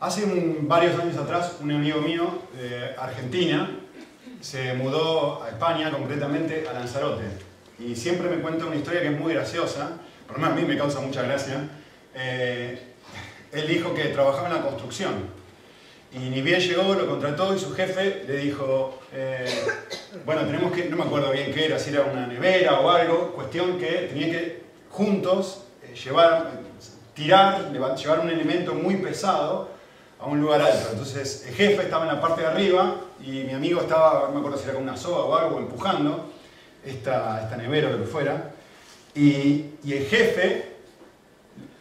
[0.00, 0.24] Hace
[0.62, 3.70] varios años atrás, un amigo mío de Argentina
[4.40, 7.24] se mudó a España, concretamente a Lanzarote.
[7.78, 10.66] Y siempre me cuenta una historia que es muy graciosa, por lo menos a mí
[10.66, 11.68] me causa mucha gracia.
[12.14, 12.80] Eh,
[13.52, 15.12] él dijo que trabajaba en la construcción
[16.14, 19.44] y ni bien llegó, lo contrató y su jefe le dijo, eh,
[20.24, 23.32] bueno, tenemos que, no me acuerdo bien qué era, si era una nevera o algo,
[23.32, 26.52] cuestión que tenía que juntos eh, llevar,
[27.12, 29.78] tirar, llevar un elemento muy pesado
[30.20, 30.88] a un lugar alto.
[30.92, 34.38] Entonces el jefe estaba en la parte de arriba y mi amigo estaba, no me
[34.38, 36.30] acuerdo si era con una soga o algo, empujando
[36.84, 38.52] esta, esta nevera o lo que fuera.
[39.14, 40.76] Y, y el jefe,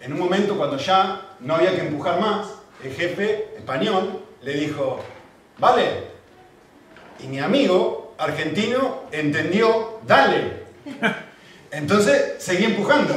[0.02, 2.48] en un momento cuando ya no había que empujar más,
[2.84, 5.00] el jefe español le dijo,
[5.58, 6.10] vale.
[7.20, 10.64] Y mi amigo argentino entendió, dale.
[11.72, 13.14] Entonces seguía empujando.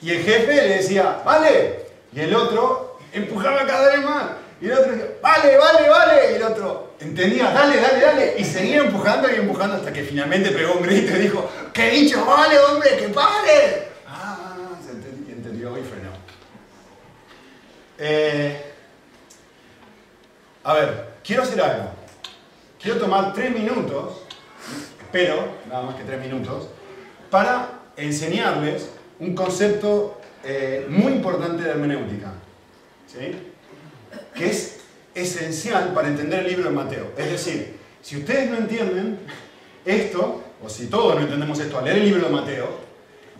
[0.00, 1.86] Y el jefe le decía, vale.
[2.12, 4.24] Y el otro empujaba cada vez más.
[4.62, 6.32] Y el otro decía, vale, vale, vale.
[6.32, 8.34] Y el otro entendía, dale, dale, dale.
[8.38, 12.24] Y seguía empujando y empujando hasta que finalmente pegó un grito y dijo, que dicho,
[12.24, 13.88] vale, hombre, que pare.
[14.06, 14.54] Ah,
[14.86, 16.12] se entendió, entendió y frenó.
[17.98, 18.72] Eh,
[20.62, 21.90] a ver, quiero hacer algo.
[22.80, 24.22] Quiero tomar tres minutos,
[25.00, 26.68] espero, nada más que tres minutos,
[27.30, 32.32] para enseñarles un concepto eh, muy importante de hermenéutica,
[33.08, 33.51] ¿sí?
[34.34, 34.78] Que es
[35.14, 37.12] esencial para entender el libro de Mateo.
[37.16, 39.18] Es decir, si ustedes no entienden
[39.84, 42.68] esto, o si todos no entendemos esto al leer el libro de Mateo,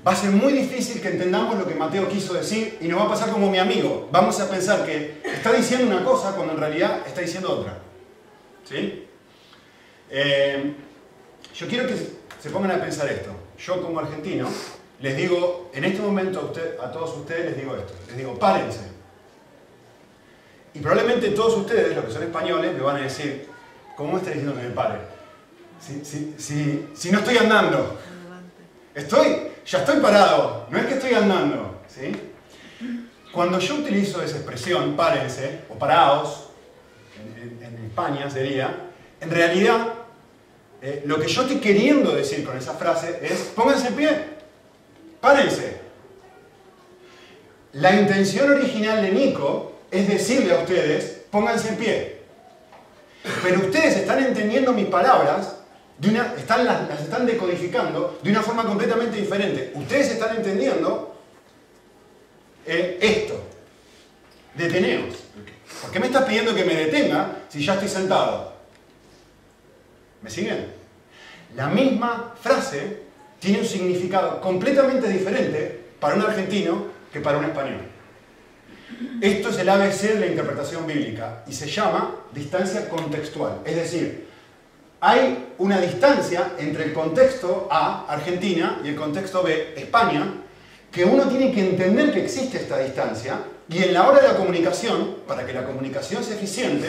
[0.07, 3.05] va a ser muy difícil que entendamos lo que Mateo quiso decir y nos va
[3.05, 4.09] a pasar como mi amigo.
[4.11, 7.79] Vamos a pensar que está diciendo una cosa cuando en realidad está diciendo otra.
[8.69, 9.07] ¿Sí?
[10.11, 10.75] Eh,
[11.55, 11.95] yo quiero que
[12.41, 13.31] se pongan a pensar esto.
[13.59, 14.49] Yo como argentino
[15.01, 17.93] les digo, en este momento a, usted, a todos ustedes les digo esto.
[18.09, 18.92] Les digo, párense.
[20.75, 23.47] Y probablemente todos ustedes, los que son españoles, me van a decir,
[23.97, 24.99] ¿cómo está diciendo que me pare?
[25.81, 26.37] Si,
[26.95, 27.99] si no estoy andando.
[28.95, 31.81] Estoy ya estoy parado, no es que estoy andando.
[31.89, 32.13] ¿sí?
[33.33, 36.49] Cuando yo utilizo esa expresión, párense, o paraos,
[37.19, 38.75] en, España sería,
[39.21, 39.93] en realidad
[40.81, 44.25] eh, lo que yo estoy queriendo decir con esa frase es, pónganse en pie,
[45.21, 45.83] párense.
[47.75, 52.23] La intención original de Nico es decirle a ustedes, pónganse en pie.
[53.43, 55.57] Pero ustedes están entendiendo mis palabras
[56.37, 59.73] están, las, están decodificando de una forma completamente diferente.
[59.75, 61.15] Ustedes están entendiendo
[62.67, 63.41] eh, esto.
[64.55, 65.17] Deteneos.
[65.81, 68.53] ¿Por qué me estás pidiendo que me detenga si ya estoy sentado?
[70.21, 70.67] ¿Me siguen?
[71.55, 73.03] La misma frase
[73.39, 77.92] tiene un significado completamente diferente para un argentino que para un español.
[79.21, 83.61] Esto es el ABC de la interpretación bíblica y se llama distancia contextual.
[83.65, 84.29] Es decir,
[85.01, 90.27] hay una distancia entre el contexto A, Argentina, y el contexto B, España,
[90.91, 94.37] que uno tiene que entender que existe esta distancia y en la hora de la
[94.37, 96.89] comunicación, para que la comunicación sea eficiente,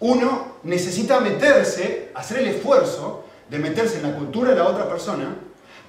[0.00, 5.36] uno necesita meterse, hacer el esfuerzo de meterse en la cultura de la otra persona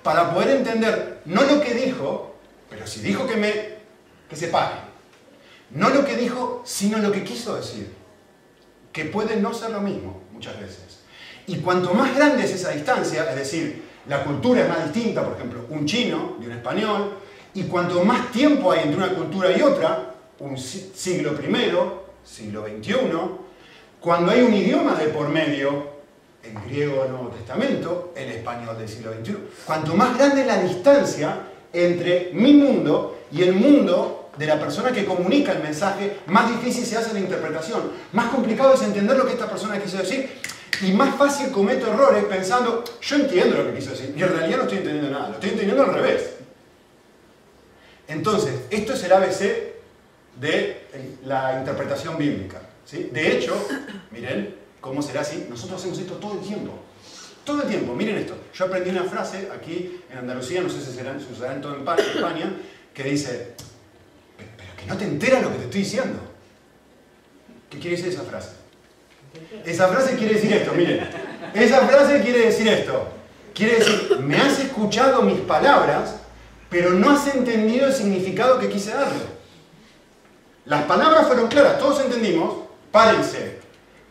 [0.02, 2.36] para poder entender no lo que dijo,
[2.70, 3.74] pero si dijo que me
[4.30, 4.93] que se pague.
[5.74, 7.92] No lo que dijo, sino lo que quiso decir.
[8.92, 11.00] Que puede no ser lo mismo muchas veces.
[11.48, 15.36] Y cuanto más grande es esa distancia, es decir, la cultura es más distinta, por
[15.36, 17.14] ejemplo, un chino y un español,
[17.54, 22.94] y cuanto más tiempo hay entre una cultura y otra, un siglo primero, siglo XXI,
[24.00, 25.94] cuando hay un idioma de por medio,
[26.44, 30.62] el griego del Nuevo Testamento, el español del siglo XXI, cuanto más grande es la
[30.62, 31.38] distancia
[31.72, 36.86] entre mi mundo y el mundo de la persona que comunica el mensaje, más difícil
[36.86, 40.30] se hace la interpretación, más complicado es entender lo que esta persona quiso decir
[40.82, 44.58] y más fácil cometo errores pensando, yo entiendo lo que quiso decir, y en realidad
[44.58, 46.32] no estoy entendiendo nada, lo estoy entendiendo al revés.
[48.08, 49.74] Entonces, esto es el ABC
[50.40, 50.88] de
[51.26, 52.62] la interpretación bíblica.
[52.92, 53.56] De hecho,
[54.12, 56.74] miren cómo será así, nosotros hacemos esto todo el tiempo.
[57.46, 58.36] Todo el tiempo, miren esto.
[58.54, 62.54] Yo aprendí una frase aquí en Andalucía, no sé si será, en todo España,
[62.94, 63.54] que dice,
[64.88, 66.20] no te enteras lo que te estoy diciendo.
[67.70, 68.50] ¿Qué quiere decir esa frase?
[69.66, 71.08] Esa frase quiere decir esto, miren.
[71.54, 73.08] Esa frase quiere decir esto.
[73.54, 76.16] Quiere decir, me has escuchado mis palabras,
[76.70, 79.24] pero no has entendido el significado que quise darle.
[80.66, 83.60] Las palabras fueron claras, todos entendimos, párense.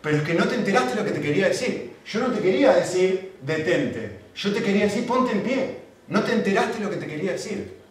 [0.01, 1.93] Pero es que no te enteraste lo que te quería decir.
[2.05, 4.21] Yo no te quería decir detente.
[4.35, 5.79] Yo te quería decir ponte en pie.
[6.09, 7.82] No te enteraste lo que te quería decir.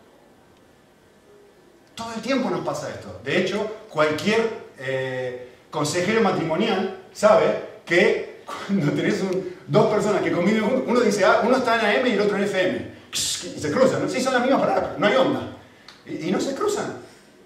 [2.02, 3.22] Todo el tiempo nos pasa esto.
[3.24, 4.50] De hecho, cualquier
[4.80, 9.22] eh, consejero matrimonial sabe que cuando tenés
[9.68, 12.38] dos personas que conviven juntos, uno dice, ah, uno está en AM y el otro
[12.38, 12.92] en FM.
[13.14, 14.10] Y se cruzan, ¿no?
[14.10, 15.58] Sí, son las mismas palabras, no hay onda.
[16.06, 16.98] Y, no se cruzan.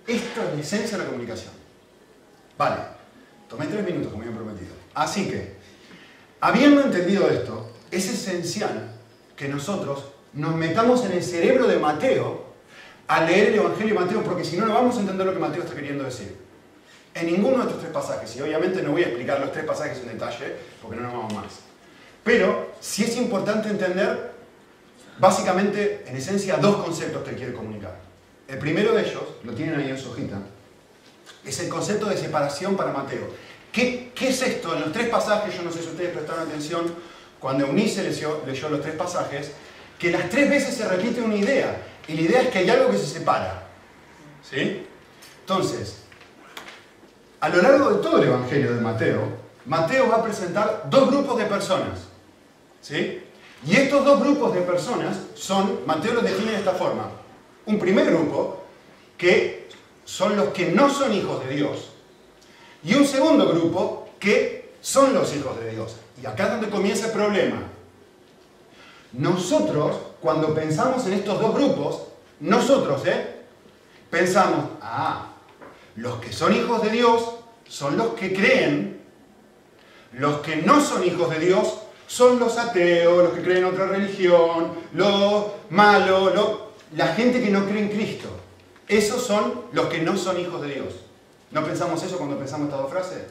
[0.07, 1.51] Esto es la esencia de la comunicación.
[2.57, 2.77] Vale,
[3.49, 4.71] tomé tres minutos como había prometido.
[4.93, 5.55] Así que,
[6.39, 8.91] habiendo entendido esto, es esencial
[9.35, 12.44] que nosotros nos metamos en el cerebro de Mateo
[13.07, 15.39] a leer el Evangelio de Mateo, porque si no, no vamos a entender lo que
[15.39, 16.35] Mateo está queriendo decir.
[17.13, 19.99] En ninguno de estos tres pasajes, y obviamente no voy a explicar los tres pasajes
[19.99, 21.53] en detalle, porque no nos vamos más.
[22.23, 24.31] Pero sí es importante entender,
[25.19, 27.99] básicamente, en esencia, dos conceptos que quiere comunicar.
[28.47, 30.39] El primero de ellos, lo tienen ahí en su hojita,
[31.45, 33.29] es el concepto de separación para Mateo.
[33.71, 34.73] ¿Qué, ¿Qué, es esto?
[34.73, 36.93] En los tres pasajes, yo no sé si ustedes prestaron atención,
[37.39, 39.51] cuando Eunice leyó, leyó los tres pasajes,
[39.99, 41.77] que las tres veces se repite una idea.
[42.07, 43.67] Y la idea es que hay algo que se separa.
[44.49, 44.85] ¿Sí?
[45.41, 46.03] Entonces,
[47.39, 49.21] a lo largo de todo el Evangelio de Mateo,
[49.65, 51.99] Mateo va a presentar dos grupos de personas.
[52.81, 53.23] ¿Sí?
[53.65, 57.09] Y estos dos grupos de personas son, Mateo los define de esta forma.
[57.65, 58.63] Un primer grupo,
[59.17, 59.67] que
[60.03, 61.89] son los que no son hijos de Dios.
[62.83, 65.95] Y un segundo grupo, que son los hijos de Dios.
[66.21, 67.63] Y acá es donde comienza el problema.
[69.13, 72.01] Nosotros, cuando pensamos en estos dos grupos,
[72.39, 73.43] nosotros, ¿eh?
[74.09, 75.27] Pensamos, ah,
[75.97, 77.35] los que son hijos de Dios
[77.69, 79.01] son los que creen,
[80.13, 81.77] los que no son hijos de Dios
[82.07, 86.33] son los ateos, los que creen en otra religión, los malos,
[86.95, 88.29] la gente que no cree en Cristo.
[88.87, 90.95] Esos son los que no son hijos de Dios.
[91.51, 93.21] ¿No pensamos eso cuando pensamos estas dos frases?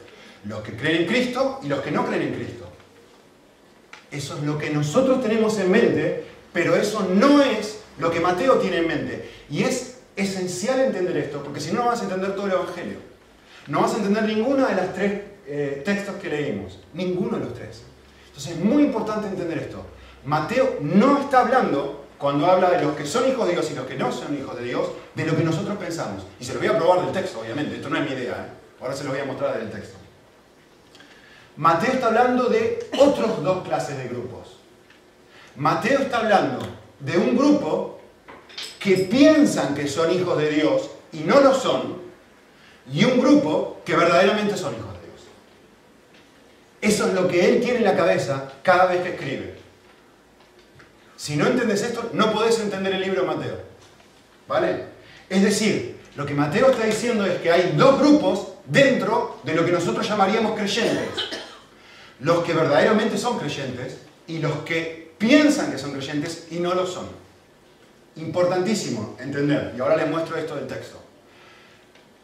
[0.45, 2.69] Los que creen en Cristo y los que no creen en Cristo.
[4.11, 8.59] Eso es lo que nosotros tenemos en mente, pero eso no es lo que Mateo
[8.59, 9.29] tiene en mente.
[9.49, 12.97] Y es esencial entender esto, porque si no, no vas a entender todo el Evangelio.
[13.67, 16.79] No vas a entender ninguno de los tres eh, textos que leímos.
[16.93, 17.81] Ninguno de los tres.
[18.27, 19.85] Entonces es muy importante entender esto.
[20.23, 23.85] Mateo no está hablando, cuando habla de los que son hijos de Dios y los
[23.85, 26.23] que no son hijos de Dios, de lo que nosotros pensamos.
[26.39, 27.75] Y se lo voy a probar del texto, obviamente.
[27.75, 28.33] Esto no es mi idea.
[28.33, 28.81] ¿eh?
[28.81, 29.97] Ahora se lo voy a mostrar del texto.
[31.57, 34.54] Mateo está hablando de otros dos clases de grupos.
[35.55, 36.59] Mateo está hablando
[36.99, 37.99] de un grupo
[38.79, 42.03] que piensan que son hijos de Dios y no lo son,
[42.91, 45.21] y un grupo que verdaderamente son hijos de Dios.
[46.81, 49.55] Eso es lo que él tiene en la cabeza cada vez que escribe.
[51.15, 53.59] Si no entiendes esto, no podés entender el libro de Mateo.
[54.47, 54.85] ¿Vale?
[55.29, 59.65] Es decir, lo que Mateo está diciendo es que hay dos grupos dentro de lo
[59.65, 61.09] que nosotros llamaríamos creyentes.
[62.19, 63.97] Los que verdaderamente son creyentes
[64.27, 67.07] y los que piensan que son creyentes y no lo son.
[68.17, 69.73] Importantísimo entender.
[69.77, 70.99] Y ahora les muestro esto del texto.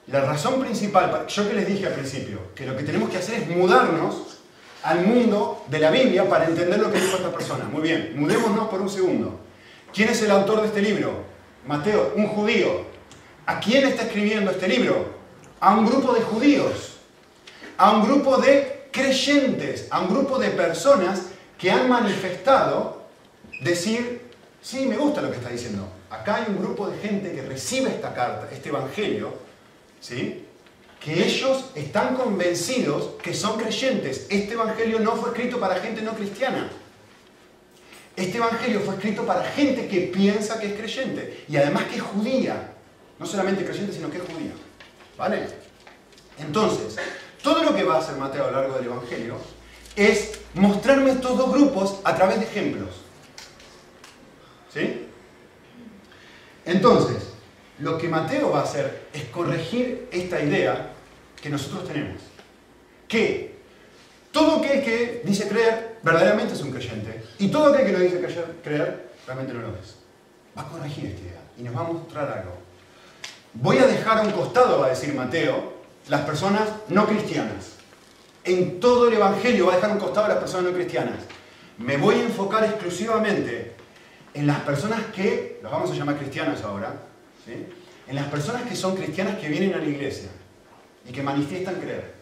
[0.08, 3.42] La razón principal, yo que les dije al principio, que lo que tenemos que hacer
[3.42, 4.40] es mudarnos
[4.84, 7.66] al mundo de la Biblia para entender lo que dijo esta persona.
[7.66, 9.40] Muy bien, mudémonos por un segundo.
[9.94, 11.24] ¿Quién es el autor de este libro?
[11.68, 12.86] Mateo, un judío.
[13.46, 15.06] ¿A quién está escribiendo este libro?
[15.60, 16.98] A un grupo de judíos,
[17.78, 21.22] a un grupo de creyentes, a un grupo de personas
[21.62, 23.04] que han manifestado
[23.62, 24.22] decir,
[24.62, 25.88] sí, me gusta lo que está diciendo.
[26.10, 29.32] Acá hay un grupo de gente que recibe esta carta, este evangelio,
[30.00, 30.48] ¿sí?
[31.00, 34.26] que ellos están convencidos que son creyentes.
[34.30, 36.70] Este evangelio no fue escrito para gente no cristiana.
[38.16, 42.02] Este evangelio fue escrito para gente que piensa que es creyente y además que es
[42.02, 42.74] judía.
[43.20, 44.52] No solamente creyente, sino que es judía.
[45.18, 45.48] ¿Vale?
[46.40, 46.98] Entonces,
[47.44, 49.38] todo lo que va a hacer Mateo a lo largo del evangelio
[49.96, 52.90] es mostrarme estos dos grupos a través de ejemplos.
[54.74, 55.08] ¿Sí?
[56.66, 57.32] Entonces,
[57.80, 60.94] lo que Mateo va a hacer es corregir esta idea
[61.42, 62.22] que nosotros tenemos.
[63.08, 63.56] Que
[64.32, 67.24] todo aquel que dice creer verdaderamente es un creyente.
[67.40, 69.96] Y todo aquel que no dice creer realmente no lo es.
[70.58, 72.54] Va a corregir esta idea y nos va a mostrar algo.
[73.54, 75.74] Voy a dejar a un costado, va a decir Mateo,
[76.08, 77.81] las personas no cristianas.
[78.44, 81.20] En todo el Evangelio va a dejar un costado a las personas no cristianas.
[81.78, 83.74] Me voy a enfocar exclusivamente
[84.34, 86.94] en las personas que, los vamos a llamar cristianas ahora,
[87.48, 90.30] en las personas que son cristianas que vienen a la iglesia
[91.08, 92.14] y que manifiestan creer.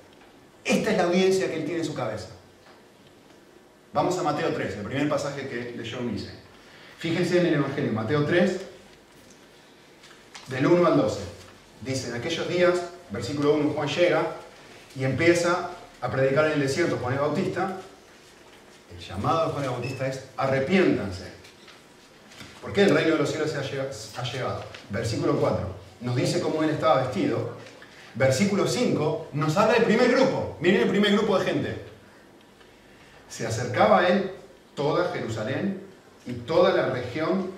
[0.64, 2.28] Esta es la audiencia que él tiene en su cabeza.
[3.94, 6.32] Vamos a Mateo 3, el primer pasaje que leyó Mise.
[7.00, 8.62] Fíjense en el Evangelio, Mateo 3,
[10.48, 11.20] del 1 al 12.
[11.82, 14.36] Dice, en aquellos días, versículo 1, Juan llega
[14.96, 17.78] y empieza a predicar en el desierto Juan el Bautista.
[18.92, 21.40] El llamado de Juan el Bautista es, arrepiéntanse
[22.62, 24.64] ¿Por qué el reino de los cielos se ha llegado?
[24.90, 25.60] Versículo 4.
[26.02, 27.58] Nos dice cómo él estaba vestido.
[28.16, 30.58] versículo 5, nos habla del primer grupo.
[30.60, 31.78] Miren el primer grupo de gente.
[33.30, 34.32] Se acercaba a él
[34.76, 35.82] toda Jerusalén
[36.26, 37.52] y toda la región.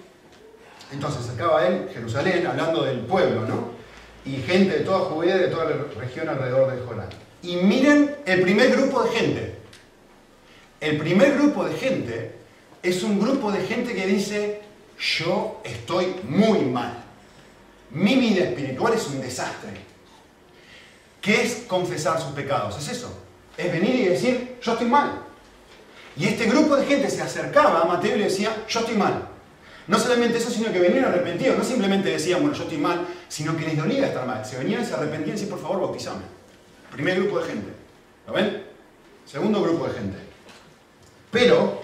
[0.92, 3.72] Entonces acercaba a él Jerusalén, hablando del pueblo, ¿no?
[4.24, 7.10] Y gente de toda Judea y de toda la región alrededor del Jordán.
[7.44, 9.56] Y miren el primer grupo de gente.
[10.80, 12.32] El primer grupo de gente
[12.84, 14.62] es un grupo de gente que dice,
[15.00, 17.04] yo estoy muy mal.
[17.92, 19.72] Mi vida espiritual es un desastre.
[21.20, 22.78] ¿Qué es confesar sus pecados?
[22.78, 23.16] Es eso.
[23.58, 25.22] Es venir y decir, yo estoy mal.
[26.18, 29.28] Y este grupo de gente se acercaba a Mateo y le decía, yo estoy mal.
[29.88, 31.58] No solamente eso, sino que venían arrepentidos.
[31.58, 34.46] No simplemente decían, bueno, yo estoy mal, sino que les dolía estar mal.
[34.46, 36.41] Se venían, se arrepentían y decían, por favor, bautizame.
[36.92, 37.74] Primer grupo de gente.
[38.28, 38.64] ¿Lo ven?
[39.26, 40.18] Segundo grupo de gente.
[41.32, 41.84] Pero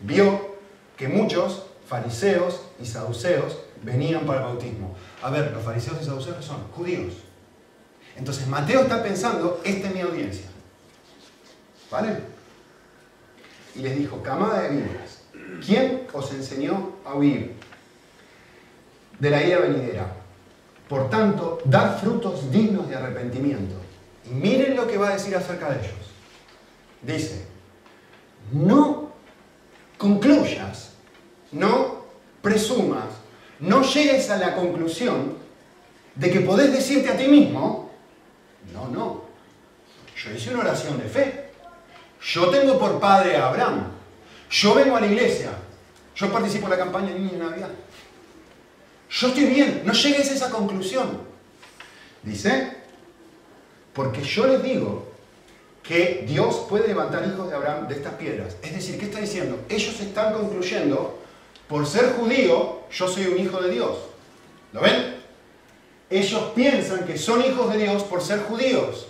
[0.00, 0.56] vio
[0.96, 4.96] que muchos fariseos y saduceos venían para el bautismo.
[5.22, 7.14] A ver, los fariseos y saduceos son judíos.
[8.16, 10.46] Entonces Mateo está pensando, esta es mi audiencia.
[11.90, 12.18] ¿Vale?
[13.74, 15.22] Y les dijo, camada de víboras,
[15.64, 17.54] ¿quién os enseñó a huir
[19.18, 20.25] de la ira venidera?
[20.88, 23.74] Por tanto, dar frutos dignos de arrepentimiento.
[24.24, 25.94] Y miren lo que va a decir acerca de ellos.
[27.02, 27.46] Dice,
[28.52, 29.10] no
[29.98, 30.92] concluyas,
[31.52, 32.04] no
[32.42, 33.06] presumas,
[33.60, 35.36] no llegues a la conclusión
[36.14, 37.90] de que podés decirte a ti mismo,
[38.72, 39.24] no, no,
[40.16, 41.50] yo hice una oración de fe,
[42.20, 43.92] yo tengo por padre a Abraham,
[44.50, 45.50] yo vengo a la iglesia,
[46.14, 47.70] yo participo en la campaña de Niños de Navidad,
[49.10, 51.20] yo estoy bien, no llegues a esa conclusión.
[52.22, 52.72] Dice,
[53.92, 55.06] porque yo les digo
[55.82, 58.56] que Dios puede levantar hijos de Abraham de estas piedras.
[58.62, 59.60] Es decir, ¿qué está diciendo?
[59.68, 61.18] Ellos están concluyendo,
[61.68, 63.96] por ser judío, yo soy un hijo de Dios.
[64.72, 65.16] ¿Lo ven?
[66.10, 69.06] Ellos piensan que son hijos de Dios por ser judíos.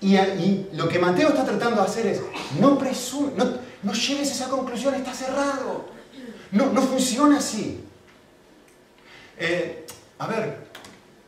[0.00, 0.16] Y,
[0.72, 2.22] lo que Mateo está tratando de hacer es,
[2.58, 3.44] no presume, no,
[3.82, 5.84] no llegues a esa conclusión, está cerrado.
[6.50, 7.84] No, no funciona así.
[9.40, 9.86] Eh,
[10.18, 10.58] a ver,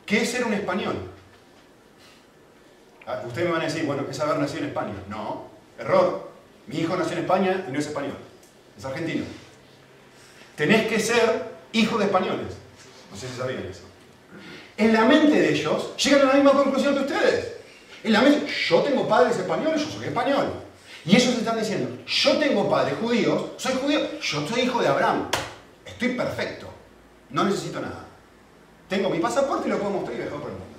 [0.05, 0.95] ¿qué es ser un español?
[3.07, 4.93] Ah, ustedes me van a decir, bueno, ¿qué es haber nacido en España?
[5.09, 5.47] No,
[5.79, 6.31] error.
[6.67, 8.17] Mi hijo nació en España y no es español,
[8.79, 9.25] es argentino.
[10.55, 12.55] Tenés que ser hijo de españoles.
[13.11, 13.85] No sé si sabían eso.
[14.77, 17.55] En la mente de ellos llegan a la misma conclusión que ustedes.
[18.05, 20.53] En la mente, yo tengo padres españoles, yo soy español.
[21.07, 25.29] Y ellos están diciendo, yo tengo padres judíos, soy judío, yo soy hijo de Abraham.
[25.87, 26.72] Estoy perfecto.
[27.33, 28.07] No necesito nada.
[28.89, 30.73] Tengo mi pasaporte y lo puedo mostrar y viajar por el mundo.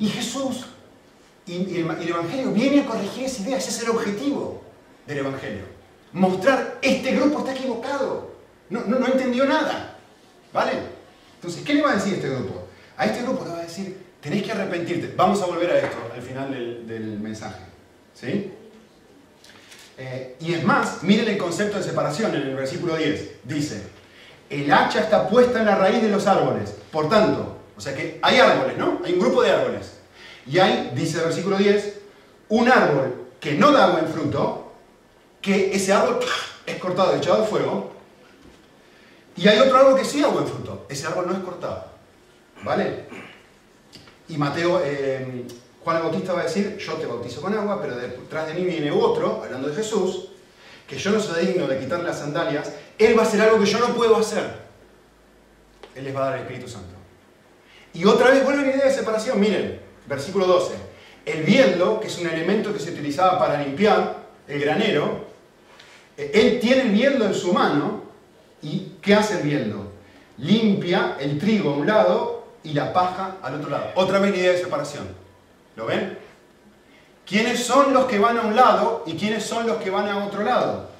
[0.00, 0.66] Y Jesús
[1.46, 4.62] y el Evangelio viene a corregir esa idea, ese es el objetivo
[5.06, 5.64] del Evangelio.
[6.12, 8.30] Mostrar, este grupo está equivocado,
[8.70, 9.98] no, no, entendió nada.
[10.52, 10.72] ¿Vale?
[11.34, 12.66] Entonces, ¿qué le va a decir este grupo?
[12.96, 15.14] A este grupo le va a decir, tenéis que arrepentirte.
[15.16, 17.60] Vamos a volver a esto al final del, mensaje.
[18.14, 18.52] ¿Sí?
[20.02, 23.40] Eh, y es más, miren el concepto de separación en el versículo 10.
[23.44, 23.82] Dice,
[24.48, 26.74] el hacha está puesta en la raíz de los árboles.
[26.90, 29.02] Por tanto, o sea que hay árboles, ¿no?
[29.04, 29.98] Hay un grupo de árboles.
[30.46, 31.98] Y hay, dice el versículo 10,
[32.48, 34.72] un árbol que no da buen fruto,
[35.42, 36.20] que ese árbol
[36.64, 37.92] es cortado, echado al fuego.
[39.36, 40.86] Y hay otro árbol que sí da buen fruto.
[40.88, 41.84] Ese árbol no es cortado.
[42.62, 43.04] ¿Vale?
[44.28, 45.44] Y Mateo, eh,
[45.82, 48.64] Juan el Bautista va a decir, yo te bautizo con agua, pero detrás de mí
[48.64, 50.28] viene otro, hablando de Jesús,
[50.86, 53.66] que yo no soy digno de quitarle las sandalias, Él va a hacer algo que
[53.66, 54.60] yo no puedo hacer.
[55.94, 56.94] Él les va a dar el Espíritu Santo.
[57.94, 59.40] Y otra vez vuelve la idea de separación.
[59.40, 60.74] Miren, versículo 12.
[61.24, 65.26] El bieldo, que es un elemento que se utilizaba para limpiar el granero,
[66.16, 68.02] eh, él tiene el bieldo en su mano
[68.62, 69.92] y ¿qué hace el bieldo?
[70.38, 73.86] Limpia el trigo a un lado y la paja al otro lado.
[73.94, 75.08] Otra vez la idea de separación.
[75.80, 76.18] ¿Lo ven?
[77.24, 80.26] ¿Quiénes son los que van a un lado y quiénes son los que van a
[80.26, 80.90] otro lado?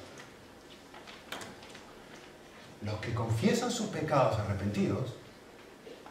[2.81, 5.11] Los que confiesan sus pecados arrepentidos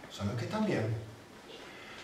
[0.09, 0.87] son los que están bien.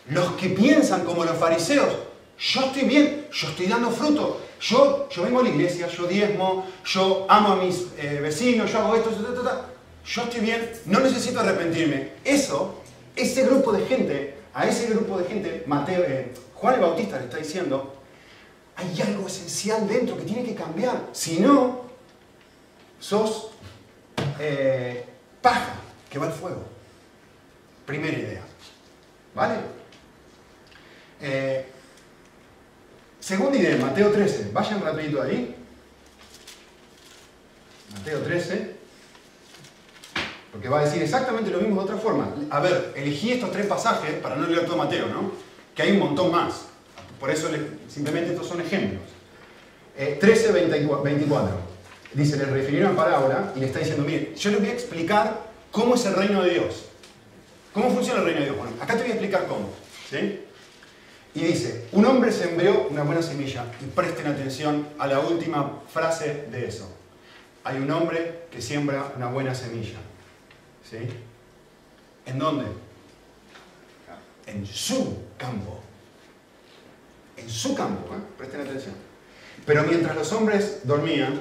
[0.09, 1.95] Los que piensan como los fariseos,
[2.37, 6.67] yo estoy bien, yo estoy dando fruto, yo, yo vengo a la iglesia, yo diezmo,
[6.85, 9.13] yo amo a mis eh, vecinos, yo hago esto,
[10.05, 12.11] yo estoy bien, no necesito arrepentirme.
[12.25, 12.83] Eso,
[13.15, 17.25] ese grupo de gente, a ese grupo de gente, Mateo, eh, Juan el Bautista le
[17.25, 17.95] está diciendo,
[18.75, 21.11] hay algo esencial dentro que tiene que cambiar.
[21.13, 21.83] Si no,
[22.99, 23.51] sos
[24.41, 25.05] eh,
[25.43, 25.75] paja
[26.09, 26.65] que va al fuego.
[27.85, 28.41] Primera idea.
[29.35, 29.57] ¿Vale?
[31.21, 31.67] Eh,
[33.21, 34.53] segunda idea, Mateo 13.
[34.55, 35.55] Vayan rapidito ahí.
[37.93, 38.75] Mateo 13.
[40.57, 42.35] Porque va a decir exactamente lo mismo de otra forma.
[42.49, 45.33] A ver, elegí estos tres pasajes para no leer todo Mateo, ¿no?
[45.75, 46.63] Que hay un montón más.
[47.21, 47.51] Por eso
[47.89, 49.03] simplemente estos son ejemplos.
[49.97, 51.51] 13, eh, 24.
[52.15, 55.43] Dice, le refirió una palabra y le está diciendo, mire, yo le voy a explicar
[55.71, 56.87] cómo es el reino de Dios.
[57.75, 58.57] ¿Cómo funciona el reino de Dios?
[58.57, 59.69] Bueno, acá te voy a explicar cómo.
[60.09, 60.41] ¿sí?
[61.35, 63.67] Y dice, un hombre sembró una buena semilla.
[63.83, 66.91] Y presten atención a la última frase de eso.
[67.63, 69.99] Hay un hombre que siembra una buena semilla.
[70.89, 70.99] ¿Sí?
[72.27, 72.67] ¿En dónde?
[74.47, 75.81] En su campo.
[77.37, 78.19] En su campo, ¿eh?
[78.39, 78.95] presten atención.
[79.65, 81.41] Pero mientras los hombres dormían,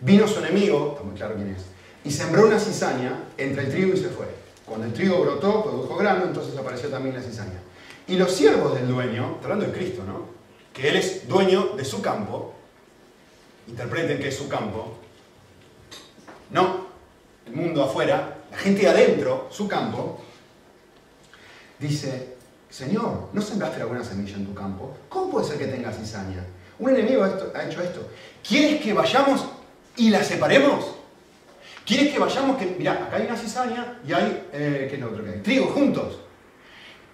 [0.00, 1.64] vino su enemigo, está muy claro quién es,
[2.04, 4.26] y sembró una cizaña entre el trigo y se fue.
[4.64, 7.60] Cuando el trigo brotó, produjo grano, entonces apareció también la cizaña.
[8.06, 10.28] Y los siervos del dueño, hablando de Cristo, ¿no?
[10.72, 12.54] Que Él es dueño de su campo,
[13.68, 14.96] interpreten que es su campo,
[16.50, 16.83] no,
[17.46, 20.20] el mundo afuera, la gente adentro, su campo,
[21.78, 22.34] dice,
[22.70, 24.96] Señor, ¿no sembraste alguna semilla en tu campo?
[25.08, 26.44] ¿Cómo puede ser que tengas cizaña?
[26.78, 28.08] Un enemigo ha hecho esto.
[28.46, 29.44] ¿Quieres que vayamos
[29.96, 30.84] y la separemos?
[31.86, 35.08] ¿Quieres que vayamos que, mira, acá hay una cizaña y hay, eh, ¿qué es lo
[35.08, 35.40] otro que hay?
[35.40, 36.18] Trigo juntos.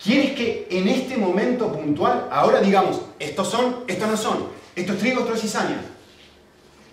[0.03, 5.25] ¿Quieres que en este momento puntual, ahora digamos, estos son, estos no son, estos trigos,
[5.25, 5.81] esto es cizaña?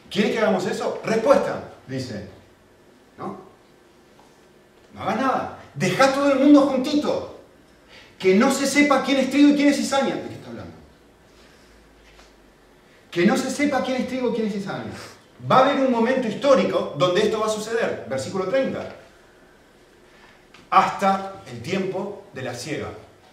[0.10, 1.00] ¿Quieres que hagamos eso?
[1.06, 2.37] Respuesta, dice.
[3.18, 3.38] ¿No?
[4.94, 5.60] No hagas nada.
[5.74, 7.40] Deja todo el mundo juntito.
[8.18, 10.16] Que no se sepa quién es trigo y quién es cizaña.
[10.16, 10.74] ¿De qué está hablando?
[13.12, 14.92] Que no se sepa quién es trigo y quién es cizaña.
[15.50, 18.06] Va a haber un momento histórico donde esto va a suceder.
[18.10, 18.96] Versículo 30
[20.70, 22.90] hasta el tiempo de la ciega.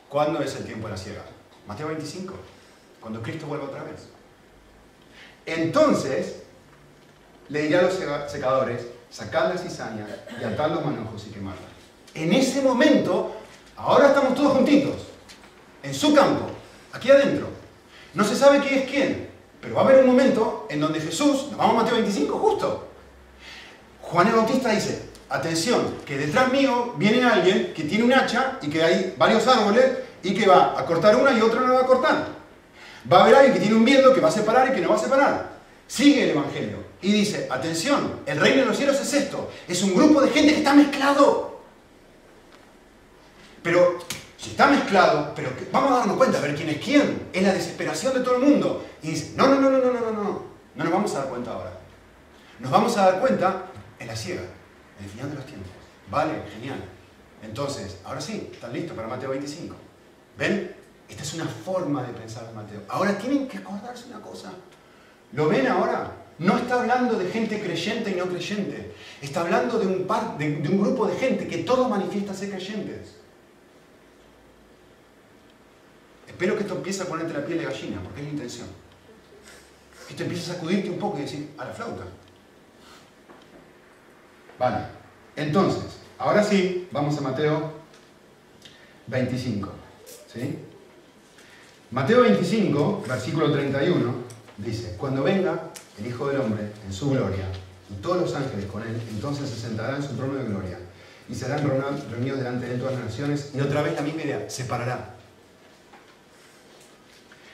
[0.09, 1.25] ¿Cuándo es el tiempo de la ciega?
[1.67, 2.35] Mateo 25,
[3.01, 4.09] cuando Cristo vuelva otra vez.
[5.47, 6.43] Entonces,
[7.49, 7.95] le dirá a los
[8.31, 10.07] secadores, sacad la cizaña
[10.41, 11.61] y atad los manojos y quemadla.
[12.15, 13.37] En ese momento,
[13.77, 14.95] ahora estamos todos juntitos,
[15.85, 16.47] en su campo,
[16.93, 17.47] aquí adentro.
[18.13, 21.47] No se sabe quién es quién, pero va a haber un momento en donde Jesús,
[21.51, 22.89] nos vamos a Mateo 25 justo,
[24.03, 28.69] Juan el Bautista dice, atención, que detrás mío viene alguien que tiene un hacha y
[28.69, 29.85] que hay varios árboles
[30.25, 32.27] y que va a cortar una y otra no va a cortar.
[33.11, 34.89] Va a haber alguien que tiene un viento que va a separar y que no
[34.89, 35.51] va a separar.
[35.87, 39.95] Sigue el Evangelio y dice, atención, el reino de los cielos es esto, es un
[39.95, 41.61] grupo de gente que está mezclado.
[43.63, 43.99] Pero
[44.39, 47.29] si está mezclado, pero vamos a darnos cuenta, a ver quién es quién.
[47.33, 48.85] Es la desesperación de todo el mundo.
[49.03, 50.43] Y dice, no, no, no, no, no, no, no,
[50.75, 51.79] no nos vamos a dar cuenta ahora.
[52.59, 53.67] Nos vamos a dar cuenta
[53.99, 54.43] en la ciega
[54.99, 55.71] el final de los tiempos.
[56.11, 56.83] Vale, genial.
[57.43, 59.77] Entonces, ahora sí, están listos para Mateo 25.
[60.39, 60.75] ¿Ven?
[61.09, 62.81] Esta es una forma de pensar de Mateo.
[62.89, 64.53] Ahora tienen que acordarse una cosa.
[65.33, 66.24] ¿Lo ven ahora?
[66.39, 68.93] No está hablando de gente creyente y no creyente.
[69.23, 73.17] Está hablando de un, grupo de gente que todos manifiestan ser creyentes.
[76.27, 78.67] Espero que esto empiece a ponerte la piel de gallina, porque es la intención.
[80.07, 82.05] Que esto empiece a sacudirte un poco y decir, a la flauta.
[84.59, 84.79] Vale,
[85.37, 87.73] entonces, ahora sí, vamos a Mateo
[89.07, 89.71] 25.
[90.33, 90.59] ¿sí?
[91.93, 94.15] Mateo 25, versículo 31,
[94.59, 97.45] dice, cuando venga el Hijo del Hombre en su gloria
[97.91, 100.79] y todos los ángeles con él, entonces se sentará en su trono de gloria
[101.29, 101.63] y serán
[102.11, 105.15] reunidos delante de todas las naciones y otra vez la misma idea, separará.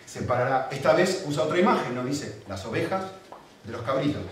[0.07, 0.69] Separará.
[0.73, 2.05] Esta vez usa otra imagen, ¿no?
[2.05, 3.05] Dice las ovejas
[3.65, 4.23] de los cabritos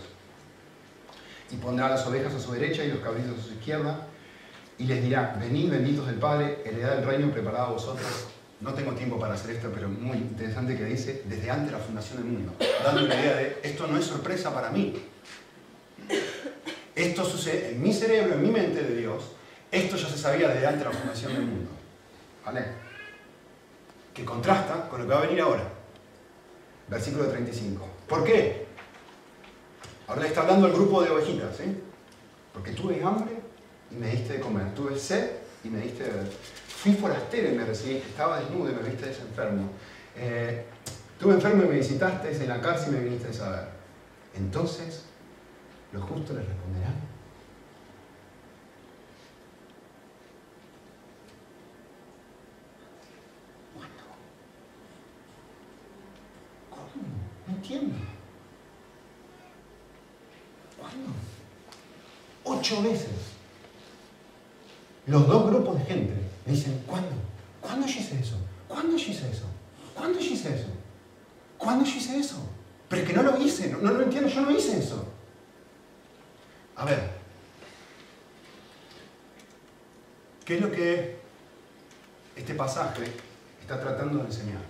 [1.51, 4.07] y pondrá las ovejas a su derecha y los cabritos a su izquierda,
[4.77, 8.07] y les dirá, venid benditos del Padre, heredad del reino preparado a vosotros.
[8.61, 11.85] No tengo tiempo para hacer esto, pero muy interesante que dice, desde antes de la
[11.85, 15.01] fundación del mundo, dando la idea de, esto no es sorpresa para mí.
[16.95, 19.23] Esto sucede en mi cerebro, en mi mente de Dios,
[19.71, 21.71] esto ya se sabía desde antes de la fundación del mundo.
[22.45, 22.65] ¿Vale?
[24.13, 25.63] Que contrasta con lo que va a venir ahora.
[26.89, 27.87] Versículo 35.
[28.09, 28.67] ¿Por qué?
[30.09, 31.65] Ahora está hablando al grupo de ovejitas, ¿sí?
[32.53, 33.37] Porque tuve hambre
[33.91, 35.31] y me diste de comer, tuve sed
[35.63, 36.29] y me diste de beber.
[36.83, 39.69] Fui forastero y me recibiste, estaba desnudo y me viste enfermo.
[40.17, 40.65] Eh,
[41.19, 43.69] tuve enfermo y me visitaste, en la cárcel y me viniste a saber.
[44.37, 45.03] Entonces,
[45.93, 46.95] los justos le responderán.
[53.75, 54.05] ¿Cuándo?
[56.71, 57.09] ¿Cómo?
[57.49, 57.97] No entiendo.
[62.45, 63.11] Ocho veces.
[65.07, 67.11] Los dos grupos de gente dicen, ¿cuándo?
[67.61, 68.37] ¿Cuándo yo hice eso?
[68.67, 69.47] ¿Cuándo yo hice eso?
[69.95, 70.69] ¿Cuándo yo hice eso?
[71.57, 72.49] ¿Cuándo yo hice eso?
[72.89, 75.07] Pero es que no lo hice, no, lo entiendo, yo no hice eso.
[76.77, 77.19] A ver,
[80.49, 81.17] ¿Qué es lo que
[82.35, 83.03] este pasaje
[83.61, 84.63] está tratando de enseñar?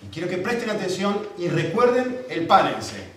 [0.00, 3.08] Y quiero que presten atención y recuerden el párense.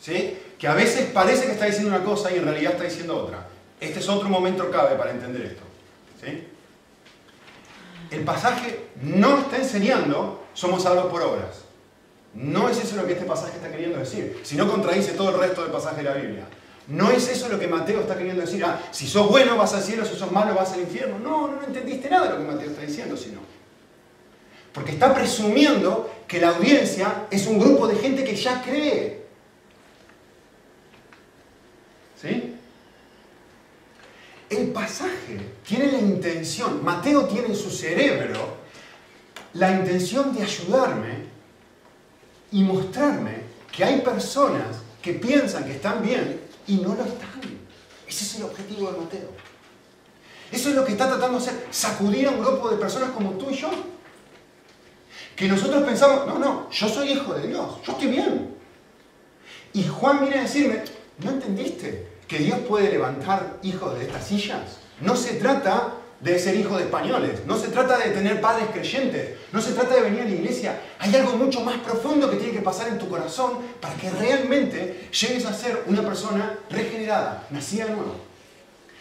[0.00, 0.38] ¿Sí?
[0.56, 3.48] Que a veces parece que está diciendo una cosa y en realidad está diciendo otra.
[3.80, 5.62] Este es otro momento clave para entender esto.
[6.24, 6.46] ¿Sí?
[8.10, 11.64] El pasaje no está enseñando somos salvos por obras.
[12.34, 15.40] No es eso lo que este pasaje está queriendo decir, si no contradice todo el
[15.40, 16.44] resto del pasaje de la Biblia.
[16.88, 18.64] No es eso lo que Mateo está queriendo decir.
[18.64, 21.18] Ah, si sos bueno vas al cielo, si sos malo vas al infierno.
[21.18, 23.40] No, no, entendiste nada de lo que Mateo está diciendo, sino.
[24.72, 29.26] Porque está presumiendo que la audiencia es un grupo de gente que ya cree.
[32.20, 32.54] ¿Sí?
[34.50, 38.56] El pasaje tiene la intención, Mateo tiene en su cerebro
[39.52, 41.26] la intención de ayudarme
[42.50, 47.28] y mostrarme que hay personas que piensan que están bien y no lo están.
[48.06, 49.30] Ese es el objetivo de Mateo.
[50.50, 53.32] Eso es lo que está tratando de hacer, sacudir a un grupo de personas como
[53.32, 53.70] tú y yo.
[55.36, 58.54] Que nosotros pensamos, no, no, yo soy hijo de Dios, yo estoy bien.
[59.74, 60.82] Y Juan viene a decirme,
[61.18, 64.78] ¿no entendiste que Dios puede levantar hijos de estas sillas?
[65.00, 69.36] No se trata de ser hijo de españoles, no se trata de tener padres creyentes,
[69.52, 70.80] no se trata de venir a la iglesia.
[70.98, 75.08] Hay algo mucho más profundo que tiene que pasar en tu corazón para que realmente
[75.10, 78.16] llegues a ser una persona regenerada, nacida de nuevo.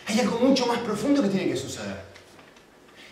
[0.06, 2.08] Hay algo mucho más profundo que tiene que suceder.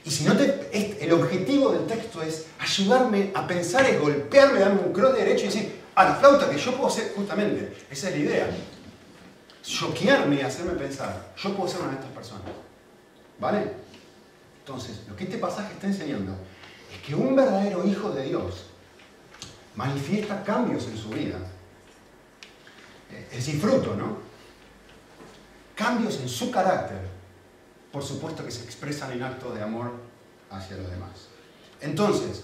[0.06, 0.69] Y si no te,
[1.04, 5.47] el objetivo del texto es ayudarme a pensar, es golpearme, darme un cross derecho y
[5.47, 8.47] decir, a la flauta que yo puedo ser, justamente, esa es la idea.
[9.65, 12.43] Choquearme y hacerme pensar, yo puedo ser una de estas personas.
[13.39, 13.73] ¿Vale?
[14.60, 16.34] Entonces, lo que este pasaje está enseñando
[16.93, 18.67] es que un verdadero hijo de Dios
[19.75, 21.38] manifiesta cambios en su vida.
[23.32, 24.17] Es decir, fruto, ¿no?
[25.75, 26.99] Cambios en su carácter,
[27.91, 29.93] por supuesto que se expresan en actos de amor
[30.49, 31.28] hacia los demás.
[31.82, 32.43] Entonces,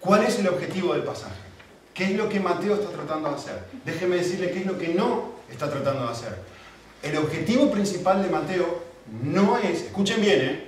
[0.00, 1.46] ¿cuál es el objetivo del pasaje?
[1.94, 3.64] ¿Qué es lo que Mateo está tratando de hacer?
[3.84, 6.55] Déjeme decirle qué es lo que no está tratando de hacer.
[7.02, 8.82] El objetivo principal de Mateo
[9.22, 10.66] no es, escuchen bien, ¿eh?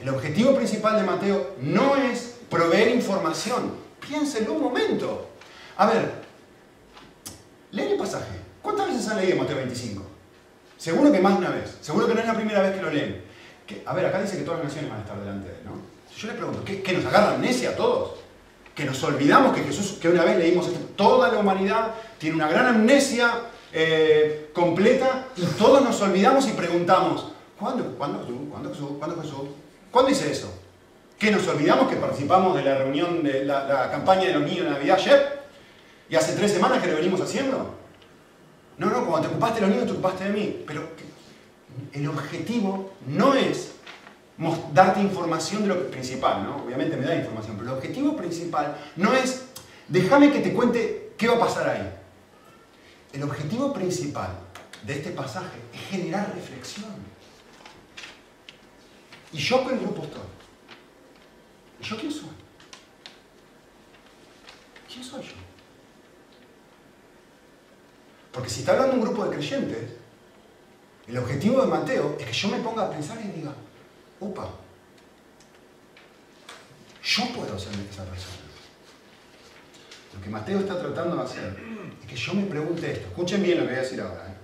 [0.00, 3.72] El objetivo principal de Mateo no es proveer información.
[4.06, 5.28] Piénsenlo un momento.
[5.76, 6.12] A ver,
[7.72, 8.38] leen el pasaje.
[8.62, 10.02] ¿Cuántas veces han leído Mateo 25?
[10.76, 11.76] Seguro que más de una vez.
[11.80, 13.22] Seguro que no es la primera vez que lo leen.
[13.84, 15.72] a ver, acá dice que todas las naciones van a estar delante de él, ¿no?
[16.16, 18.18] Yo les pregunto, ¿qué, nos agarra amnesia a todos?
[18.74, 22.48] Que nos olvidamos que Jesús, que una vez leímos esto, toda la humanidad tiene una
[22.48, 23.32] gran amnesia
[23.72, 27.96] eh, completa y todos nos olvidamos y preguntamos, ¿cuándo?
[27.96, 28.38] ¿Cuándo Jesús?
[28.50, 28.90] ¿Cuándo Jesús?
[28.98, 29.22] ¿Cuándo?
[29.90, 30.52] ¿Cuándo hice eso?
[31.18, 34.70] ¿Que nos olvidamos que participamos de la reunión de la, campaña de los niños de
[34.70, 35.38] Navidad ayer?
[36.08, 37.74] ¿Y hace tres semanas que lo venimos haciendo?
[38.78, 40.64] No, no, cuando te ocupaste de los niños te ocupaste de mí.
[40.66, 40.88] Pero
[41.92, 43.72] el objetivo no es
[44.72, 46.64] darte información de lo principal, ¿no?
[46.64, 49.42] Obviamente me da información, pero el objetivo principal no es
[49.88, 51.97] déjame que te cuente qué va a pasar ahí.
[53.12, 54.30] El objetivo principal
[54.82, 56.92] de este pasaje es generar reflexión.
[59.32, 60.20] ¿Y yo qué grupo estoy?
[61.80, 62.30] ¿Y yo quién soy?
[64.92, 65.34] ¿Quién soy yo?
[68.32, 69.90] Porque si está hablando un grupo de creyentes,
[71.06, 73.54] el objetivo de Mateo es que yo me ponga a pensar y diga,
[74.20, 74.50] upa,
[77.02, 78.47] yo puedo ser esa persona.
[80.18, 81.56] Lo que Mateo está tratando de hacer
[82.02, 83.06] es que yo me pregunte esto.
[83.06, 84.26] Escuchen bien lo que voy a decir ahora.
[84.26, 84.34] ¿eh?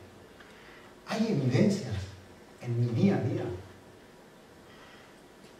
[1.08, 1.92] ¿Hay evidencias
[2.62, 3.44] en mi día a día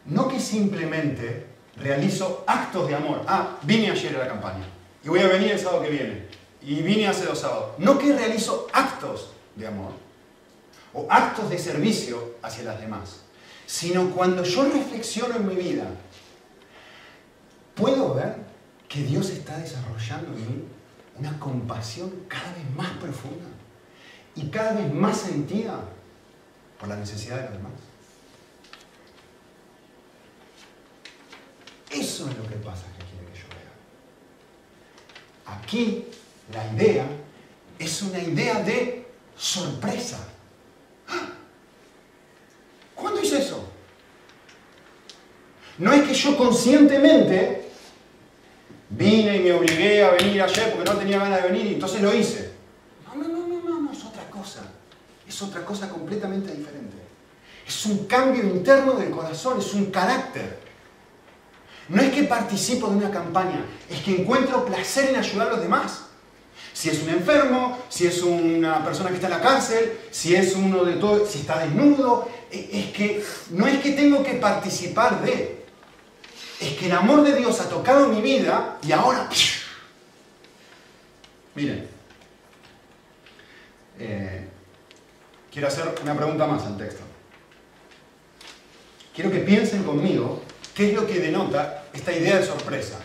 [0.07, 1.47] no que simplemente
[1.77, 3.23] realizo actos de amor.
[3.27, 4.65] Ah, vine ayer a la campaña
[5.03, 6.29] y voy a venir el sábado que viene.
[6.63, 7.73] Y vine hace dos sábados.
[7.79, 9.93] No que realizo actos de amor
[10.93, 13.23] o actos de servicio hacia las demás,
[13.67, 15.87] sino cuando yo reflexiono en mi vida,
[17.75, 18.44] puedo ver
[18.95, 20.65] que Dios está desarrollando en mí
[21.19, 23.47] una compasión cada vez más profunda
[24.37, 25.81] y cada vez más sentida
[26.79, 27.73] por la necesidad de los demás.
[31.91, 33.73] Eso es lo que pasa que quiere que yo vea.
[35.57, 36.05] Aquí
[36.53, 37.07] la idea
[37.81, 40.25] es una idea de sorpresa.
[41.09, 41.31] ¡Ah!
[42.95, 43.69] ¿Cuándo hice eso?
[45.79, 47.64] No es que yo conscientemente
[48.97, 52.01] vine y me obligué a venir ayer porque no tenía ganas de venir y entonces
[52.01, 52.53] lo hice.
[53.07, 54.61] No, no, no, no, no, no, es otra cosa.
[55.27, 56.97] Es otra cosa completamente diferente.
[57.67, 60.59] Es un cambio interno del corazón, es un carácter.
[61.89, 65.61] No es que participo de una campaña, es que encuentro placer en ayudar a los
[65.61, 66.05] demás.
[66.73, 70.55] Si es un enfermo, si es una persona que está en la cárcel, si es
[70.57, 75.23] uno de todos, si está desnudo, e, es que no es que tengo que participar
[75.23, 75.64] de,
[76.61, 79.29] es que el amor de Dios ha tocado mi vida y ahora...
[81.55, 81.89] Miren,
[83.99, 84.49] eh,
[85.53, 87.03] quiero hacer una pregunta más al texto.
[89.15, 90.43] Quiero que piensen conmigo
[90.75, 92.99] qué es lo que denota esta idea de sorpresa.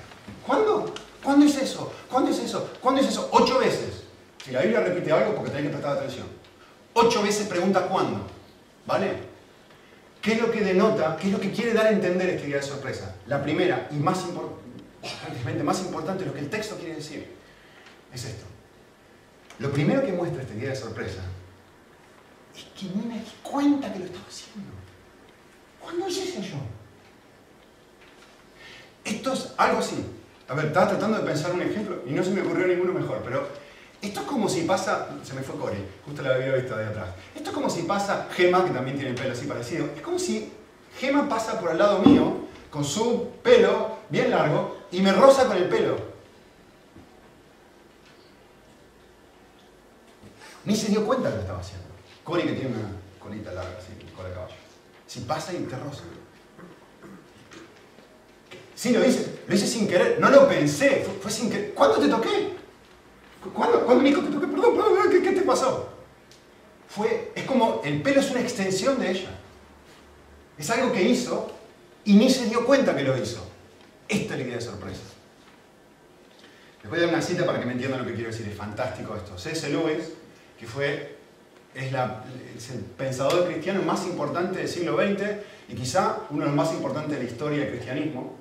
[0.46, 0.94] ¿Cuándo?
[1.24, 1.94] ¿Cuándo es eso?
[2.10, 2.72] ¿Cuándo es eso?
[2.82, 3.30] ¿Cuándo es eso?
[3.32, 4.04] Ocho veces.
[4.44, 6.26] Si la Biblia repite algo, porque tenés que prestar atención.
[6.94, 8.26] Ocho veces pregunta cuándo.
[8.88, 9.29] ¿Vale?
[10.22, 12.58] ¿Qué es lo que denota, qué es lo que quiere dar a entender esta idea
[12.58, 13.16] de sorpresa?
[13.28, 14.26] La primera y más,
[15.64, 17.36] más importante, lo que el texto quiere decir,
[18.14, 18.46] es esto.
[19.60, 21.22] Lo primero que muestra esta idea de sorpresa
[22.56, 24.72] es que ni me di cuenta que lo estaba haciendo.
[25.80, 26.58] ¿Cuándo hice eso yo?
[29.04, 30.06] Esto es algo así.
[30.50, 33.22] A ver, estaba tratando de pensar un ejemplo y no se me ocurrió ninguno mejor,
[33.24, 33.48] pero
[34.02, 37.10] esto es como si pasa, se me fue Corey, justo la había visto de atrás.
[37.36, 39.88] Esto es como si pasa Gema, que también tiene el pelo así parecido.
[39.96, 40.54] Es como si
[40.98, 45.58] Gema pasa por al lado mío con su pelo bien largo y me roza con
[45.58, 45.98] el pelo.
[50.64, 51.88] Ni se dio cuenta de lo que estaba haciendo.
[52.24, 54.56] Corey que tiene una colita larga así, cola de caballo.
[55.08, 56.04] Si pasa y te roza.
[58.76, 61.74] Sí, lo hice, lo hice sin querer, no lo pensé, fue, sin querer.
[61.74, 62.59] ¿Cuándo te toqué?
[63.54, 64.48] ¿Cuándo, ¿Cuándo, Nico, te toqué?
[64.48, 65.90] Perdón, perdón, ¿qué, te pasó?
[66.90, 69.30] Fue, es como, el pelo es una extensión de ella.
[70.58, 71.52] Es algo que hizo
[72.04, 73.48] y ni se dio cuenta que lo hizo.
[74.10, 75.02] Esta es la idea de sorpresa.
[76.82, 78.48] Les voy a dar una cita para que me entiendan lo que quiero decir.
[78.48, 79.38] Es fantástico esto.
[79.38, 79.70] C.S.
[79.70, 80.12] Lewis,
[80.60, 81.18] que fue,
[81.76, 85.24] es, el pensador cristiano más importante del siglo XX
[85.70, 88.36] y quizá uno de los más importantes de la historia del cristianismo,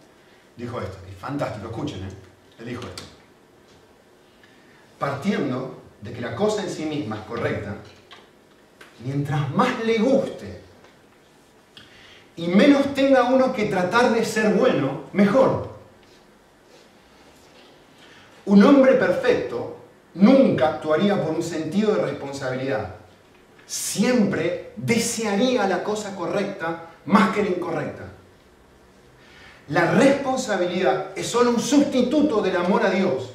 [0.56, 0.98] dijo esto.
[1.08, 2.64] Es fantástico, escuchen, ¿eh?
[2.64, 3.17] Dijo esto.
[4.98, 7.76] Partiendo de que la cosa en sí misma es correcta,
[9.04, 10.68] mientras más le guste
[12.38, 15.68] y menos tenga uno que tratar de ser bueno, mejor.
[18.46, 19.76] Un hombre perfecto
[20.14, 22.94] nunca actuaría por un sentido de responsabilidad.
[23.66, 28.04] Siempre desearía la cosa correcta más que la incorrecta.
[29.68, 33.32] La responsabilidad es solo un sustituto del amor a Dios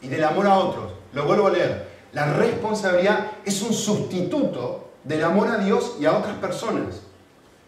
[0.00, 0.97] y del amor a otros.
[1.12, 1.88] Lo vuelvo a leer.
[2.12, 7.00] La responsabilidad es un sustituto del amor a Dios y a otras personas.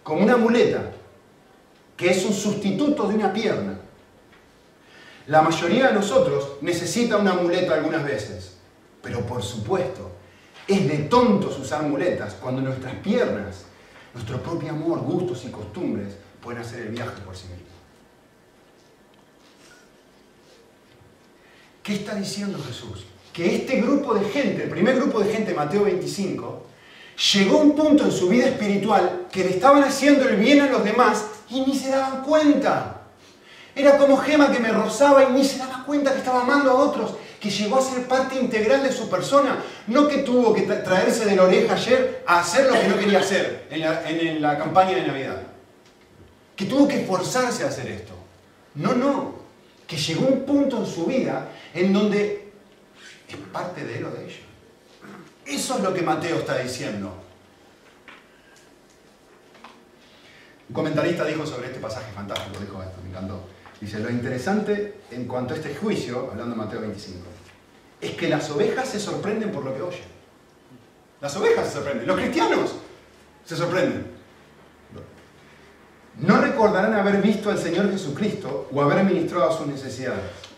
[0.03, 0.93] Como una muleta,
[1.97, 3.79] que es un sustituto de una pierna.
[5.27, 8.57] La mayoría de nosotros necesita una muleta algunas veces.
[9.03, 10.11] Pero por supuesto,
[10.67, 13.65] es de tontos usar muletas cuando nuestras piernas,
[14.15, 17.69] nuestro propio amor, gustos y costumbres pueden hacer el viaje por sí mismos.
[21.83, 23.07] ¿Qué está diciendo Jesús?
[23.33, 26.67] Que este grupo de gente, el primer grupo de gente, Mateo 25,
[27.33, 30.71] llegó a un punto en su vida espiritual que le estaban haciendo el bien a
[30.71, 33.03] los demás y ni se daban cuenta.
[33.75, 36.75] Era como Gema que me rozaba y ni se daba cuenta que estaba amando a
[36.75, 39.63] otros, que llegó a ser parte integral de su persona.
[39.87, 43.21] No que tuvo que traerse de la oreja ayer a hacer lo que no quería
[43.21, 45.43] hacer en la, en la campaña de Navidad.
[46.57, 48.13] Que tuvo que forzarse a hacer esto.
[48.75, 49.35] No, no.
[49.87, 52.50] Que llegó un punto en su vida en donde
[53.37, 54.41] es parte de él o de ella.
[55.47, 57.13] Eso es lo que Mateo está diciendo.
[60.69, 63.45] Un comentarista dijo sobre este pasaje fantástico, dijo esto, me encantó.
[63.81, 67.27] Dice, lo interesante en cuanto a este juicio, hablando de Mateo 25,
[68.01, 70.05] es que las ovejas se sorprenden por lo que oyen.
[71.21, 72.75] Las ovejas se sorprenden, los cristianos
[73.45, 74.07] se sorprenden.
[76.19, 80.50] No recordarán haber visto al Señor Jesucristo o haber ministrado a sus necesidades.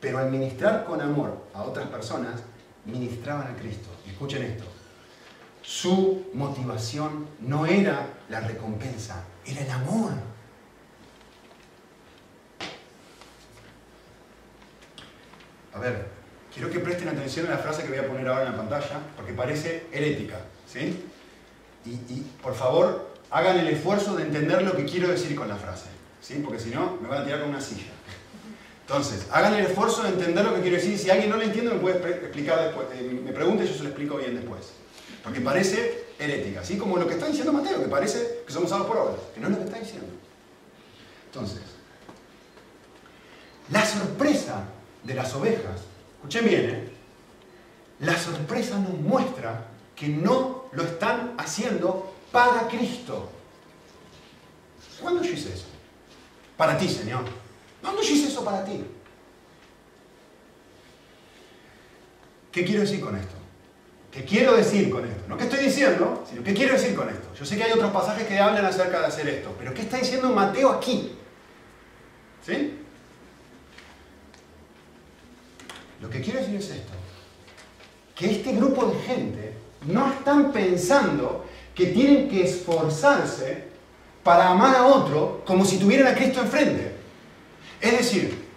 [0.00, 2.42] Pero al ministrar con amor a otras personas,
[2.84, 3.88] ministraban a Cristo.
[4.06, 4.64] escuchen esto.
[5.62, 10.12] Su motivación no era la recompensa, era el amor.
[15.74, 16.08] A ver,
[16.52, 19.00] quiero que presten atención a la frase que voy a poner ahora en la pantalla,
[19.16, 20.40] porque parece herética.
[20.66, 21.04] ¿sí?
[21.84, 25.56] Y, y por favor, hagan el esfuerzo de entender lo que quiero decir con la
[25.56, 25.86] frase.
[26.20, 26.42] ¿sí?
[26.44, 27.92] Porque si no, me van a tirar con una silla.
[28.90, 30.98] Entonces, hagan el esfuerzo de entender lo que quiero decir.
[30.98, 32.88] Si alguien no lo entiende, me puede explicar después.
[32.94, 34.72] Eh, me pregunta y yo se lo explico bien después.
[35.22, 38.88] Porque parece herética, así como lo que está diciendo Mateo, que parece que somos salvos
[38.88, 40.08] por obras, que no es lo que está diciendo.
[41.26, 41.60] Entonces,
[43.70, 44.64] la sorpresa
[45.04, 45.82] de las ovejas,
[46.16, 46.88] escuchen bien, ¿eh?
[48.00, 53.30] la sorpresa nos muestra que no lo están haciendo para Cristo.
[55.00, 55.66] ¿Cuándo yo hice eso?
[56.56, 57.49] Para ti, Señor.
[57.80, 58.84] ¿Cuándo yo hice eso para ti?
[62.52, 63.34] ¿Qué quiero decir con esto?
[64.10, 65.22] ¿Qué quiero decir con esto?
[65.28, 67.28] No qué estoy diciendo, sino qué quiero decir con esto.
[67.38, 69.98] Yo sé que hay otros pasajes que hablan acerca de hacer esto, pero ¿qué está
[69.98, 71.12] diciendo Mateo aquí?
[72.44, 72.74] ¿Sí?
[76.00, 76.92] Lo que quiero decir es esto.
[78.16, 79.54] Que este grupo de gente
[79.86, 83.64] no están pensando que tienen que esforzarse
[84.24, 86.89] para amar a otro como si tuvieran a Cristo enfrente.
[87.80, 88.50] Es decir,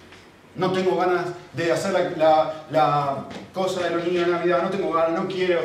[0.55, 5.23] no tengo ganas de hacer la, cosa de los niños de Navidad, no tengo ganas,
[5.23, 5.62] no quiero,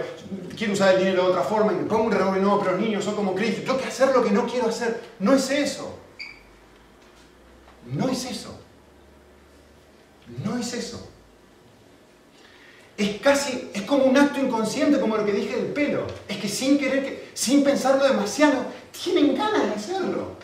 [0.57, 3.05] quiero usar el dinero de otra forma y pongo un revólver, no, pero los niños
[3.05, 5.01] son como Cristo, tengo que hacer lo que no quiero hacer.
[5.19, 5.99] No es eso.
[7.87, 8.59] No es eso.
[10.45, 11.09] No es eso.
[12.97, 16.07] Es casi, es como un acto inconsciente, como lo que dije del pelo.
[16.27, 18.65] Es que sin querer, sin pensarlo demasiado,
[19.03, 20.37] tienen ganas de hacerlo.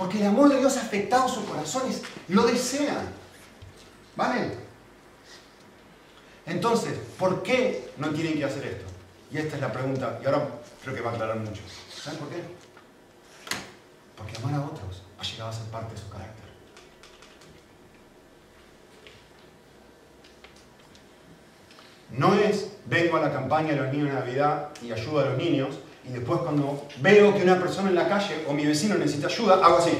[0.00, 3.06] Porque el amor de Dios ha afectado sus corazones, lo desean.
[4.16, 4.56] ¿Vale?
[6.46, 8.86] Entonces, ¿por qué no tienen que hacer esto?
[9.30, 10.48] Y esta es la pregunta, y ahora
[10.82, 11.60] creo que va a aclarar mucho.
[11.94, 12.42] ¿Saben por qué?
[14.16, 16.44] Porque amar a otros ha llegado a ser parte de su carácter.
[22.12, 25.36] No es vengo a la campaña de los niños de Navidad y ayudo a los
[25.36, 29.26] niños, y después cuando veo que una persona en la calle o mi vecino necesita
[29.26, 29.92] ayuda, hago así.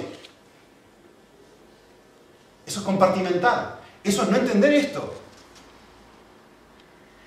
[2.66, 3.80] Eso es compartimentar.
[4.02, 5.14] Eso es no entender esto.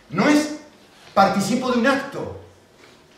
[0.09, 0.57] No es
[1.13, 2.39] participo de un acto,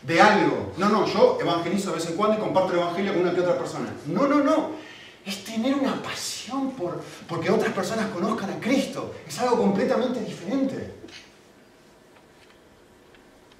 [0.02, 0.74] de algo.
[0.76, 3.40] No, no, yo evangelizo de vez en cuando y comparto el evangelio con una que
[3.40, 3.92] otra persona.
[4.06, 4.70] No, no, no.
[5.24, 9.14] Es tener una pasión por porque otras personas conozcan a Cristo.
[9.26, 10.94] Es algo completamente diferente.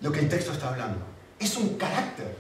[0.03, 2.37] Lo que el texto está hablando es un carácter.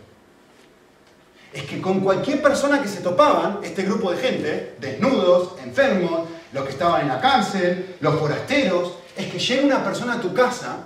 [1.52, 6.64] Es que con cualquier persona que se topaban, este grupo de gente, desnudos, enfermos, los
[6.64, 10.84] que estaban en la cárcel, los forasteros, es que llega una persona a tu casa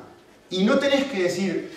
[0.48, 1.72] y no tenés que decir,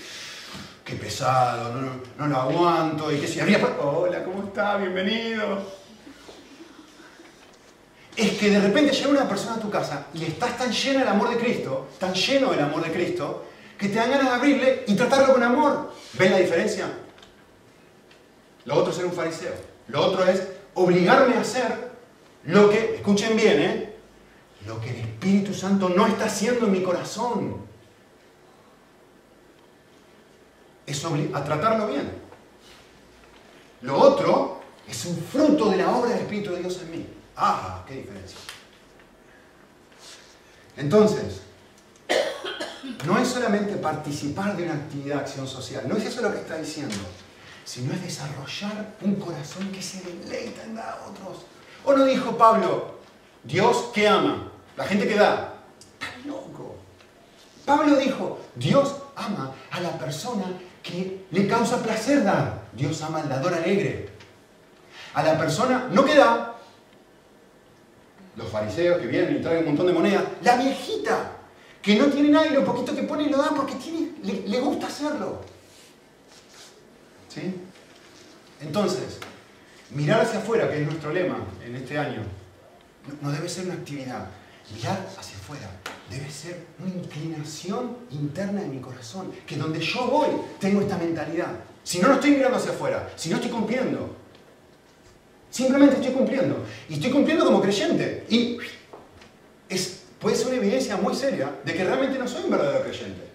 [0.83, 1.73] qué pesado,
[2.17, 3.59] no, lo aguanto, y que si habría...
[3.81, 4.77] Hola, ¿cómo está?
[4.77, 5.83] Bienvenido.
[8.15, 11.07] Es que de repente llega una persona a tu casa y estás tan lleno del
[11.07, 13.45] amor de Cristo, tan lleno del amor de Cristo,
[13.77, 15.92] que te dan ganas de abrirle y tratarlo con amor.
[16.13, 16.91] ¿Ven la diferencia?
[18.65, 19.53] Lo otro es ser un fariseo.
[19.87, 21.91] Lo otro es obligarme a hacer
[22.45, 23.95] lo que, escuchen bien, ¿eh?
[24.65, 27.57] lo que el Espíritu Santo no está haciendo en mi corazón.
[30.85, 32.11] Es a tratarlo bien.
[33.81, 37.07] Lo otro es un fruto de la obra del Espíritu de Dios en mí.
[37.35, 37.83] ¡Ah!
[37.87, 38.37] ¡Qué diferencia!
[40.77, 41.41] Entonces,
[43.05, 46.39] no es solamente participar de una actividad de acción social, no es eso lo que
[46.39, 46.95] está diciendo,
[47.63, 51.45] sino es desarrollar un corazón que se deleita en dar a otros.
[51.85, 52.99] ¿O no dijo Pablo,
[53.43, 54.51] Dios que ama?
[54.75, 55.53] La gente que da.
[55.99, 56.75] Está loco.
[57.65, 60.45] Pablo dijo, Dios ama a la persona
[60.81, 62.63] que le causa placer dar.
[62.73, 64.09] Dios ama al dador alegre.
[65.13, 66.55] A la persona no que da,
[68.35, 71.32] los fariseos que vienen y traen un montón de monedas, la viejita
[71.83, 74.87] que no tiene nada y lo poquito que pone lo da porque tiene, le, gusta
[74.87, 75.41] hacerlo.
[77.27, 77.53] ¿Sí?
[78.61, 79.19] Entonces,
[79.91, 82.21] mirar hacia afuera, que es nuestro lema en este año,
[83.21, 84.27] no, debe ser una actividad.
[84.73, 85.69] Mirar hacia afuera
[86.09, 91.51] debe ser una inclinación interna de mi corazón, que donde yo voy tengo esta mentalidad.
[91.83, 94.23] Si no, no estoy mirando hacia afuera, si no estoy cumpliendo.
[95.49, 96.63] Simplemente estoy cumpliendo.
[96.87, 98.25] Y estoy cumpliendo como creyente.
[98.29, 98.57] Y
[100.23, 103.27] puede ser una evidencia muy seria de que realmente no soy un verdadero creyente.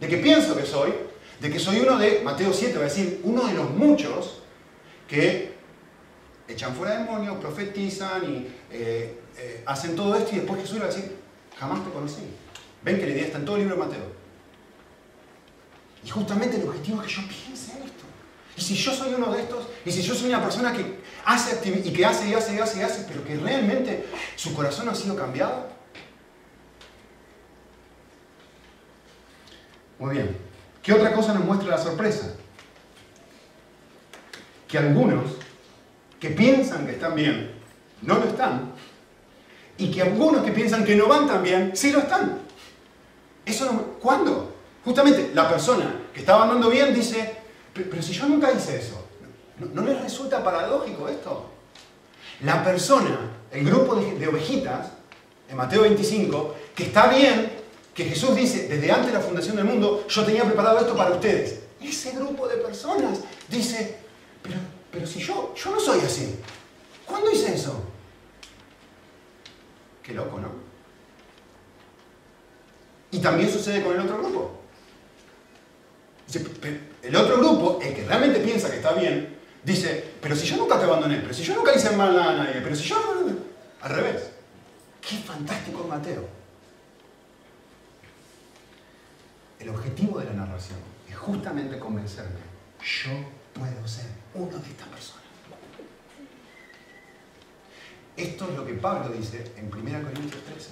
[0.00, 0.92] De que pienso que soy,
[1.40, 4.42] de que soy uno de, Mateo 7 va a decir, uno de los muchos
[5.06, 5.52] que
[6.48, 10.86] echan fuera demonios, profetizan y eh, eh, hacen todo esto y después Jesús le va
[10.86, 11.16] a decir,
[11.56, 12.22] jamás te conocí.
[12.82, 14.12] Ven que la idea está en todo el libro de Mateo.
[16.04, 18.04] Y justamente el objetivo es que yo piense esto.
[18.56, 21.60] Y si yo soy uno de estos, y si yo soy una persona que hace
[21.68, 24.94] y que hace y hace y hace y hace, pero que realmente su corazón ha
[24.96, 25.71] sido cambiado,
[30.02, 30.36] Muy bien.
[30.82, 32.34] ¿Qué otra cosa nos muestra la sorpresa?
[34.66, 35.36] Que algunos
[36.18, 37.52] que piensan que están bien,
[38.00, 38.72] no lo están.
[39.78, 42.40] Y que algunos que piensan que no van tan bien, sí lo están.
[43.46, 44.52] Eso no, ¿Cuándo?
[44.84, 47.36] Justamente la persona que estaba andando bien dice,
[47.72, 49.06] pero, si yo nunca hice eso,
[49.60, 51.48] ¿no, ¿no les resulta paradójico esto?
[52.40, 53.20] La persona,
[53.52, 54.88] el grupo de, de ovejitas,
[55.48, 57.61] en Mateo 25, que está bien,
[57.94, 61.14] que Jesús dice, desde antes de la fundación del mundo, yo tenía preparado esto para
[61.14, 61.60] ustedes.
[61.80, 63.98] Ese grupo de personas dice,
[64.42, 64.56] pero,
[64.90, 66.36] pero si yo, yo no soy así.
[67.04, 67.82] ¿Cuándo hice eso?
[70.02, 70.48] Qué loco, ¿no?
[73.10, 74.58] Y también sucede con el otro grupo.
[77.02, 80.78] El otro grupo, el que realmente piensa que está bien, dice, pero si yo nunca
[80.78, 82.96] te abandoné, pero si yo nunca hice mal a nadie, pero si yo...
[83.82, 84.30] Al revés.
[85.00, 86.41] Qué fantástico Mateo.
[89.62, 92.40] El objetivo de la narración es justamente convencerme,
[92.80, 93.12] yo
[93.54, 95.22] puedo ser uno de estas personas.
[98.16, 100.70] Esto es lo que Pablo dice en 1 Corintios 13.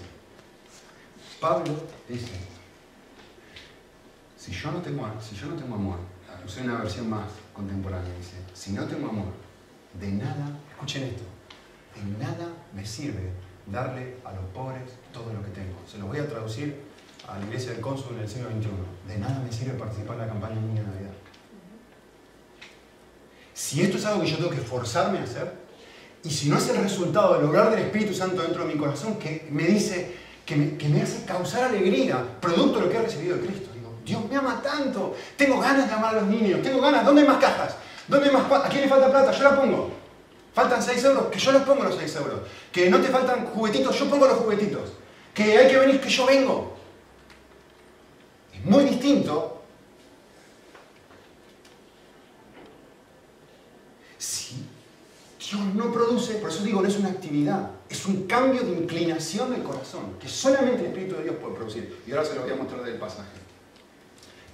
[1.41, 1.72] Pablo
[2.09, 2.32] dice,
[4.36, 5.99] si yo no tengo, si yo no tengo amor,
[6.45, 9.32] usé una versión más contemporánea, dice, si no tengo amor,
[10.01, 11.22] de nada, escuchen esto,
[11.95, 13.30] de nada me sirve
[13.66, 15.78] darle a los pobres todo lo que tengo.
[15.86, 16.89] Se lo voy a traducir
[17.28, 19.12] a la iglesia del cónsul en el siglo XXI.
[19.12, 21.12] De nada me sirve participar en la campaña Niña Navidad.
[23.54, 25.52] Si esto es algo que yo tengo que forzarme a hacer,
[26.22, 29.18] y si no es el resultado del lograr del Espíritu Santo dentro de mi corazón,
[29.18, 33.02] que me dice, que me, que me hace causar alegría, producto de lo que he
[33.02, 33.70] recibido de Cristo.
[33.74, 37.22] Digo, Dios me ama tanto, tengo ganas de amar a los niños, tengo ganas, ¿dónde
[37.22, 37.76] hay más cajas?
[38.08, 39.30] ¿Dónde hay más ¿A quién le falta plata?
[39.32, 39.90] Yo la pongo.
[40.52, 42.40] Faltan 6 euros, que yo los pongo los 6 euros.
[42.72, 44.90] Que no te faltan juguetitos, yo pongo los juguetitos.
[45.32, 46.69] Que hay que venir, que yo vengo.
[48.64, 49.62] Muy distinto
[54.18, 54.66] si
[55.38, 59.50] Dios no produce, por eso digo, no es una actividad, es un cambio de inclinación
[59.50, 62.02] del corazón, que solamente el Espíritu de Dios puede producir.
[62.06, 63.30] Y ahora se lo voy a mostrar del pasaje.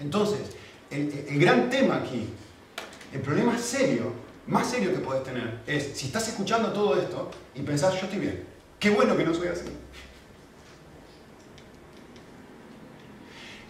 [0.00, 0.40] Entonces,
[0.90, 2.28] el, el gran tema aquí,
[3.12, 7.62] el problema serio más serio que puedes tener es, si estás escuchando todo esto y
[7.62, 8.44] pensás, yo estoy bien,
[8.78, 9.64] qué bueno que no soy así.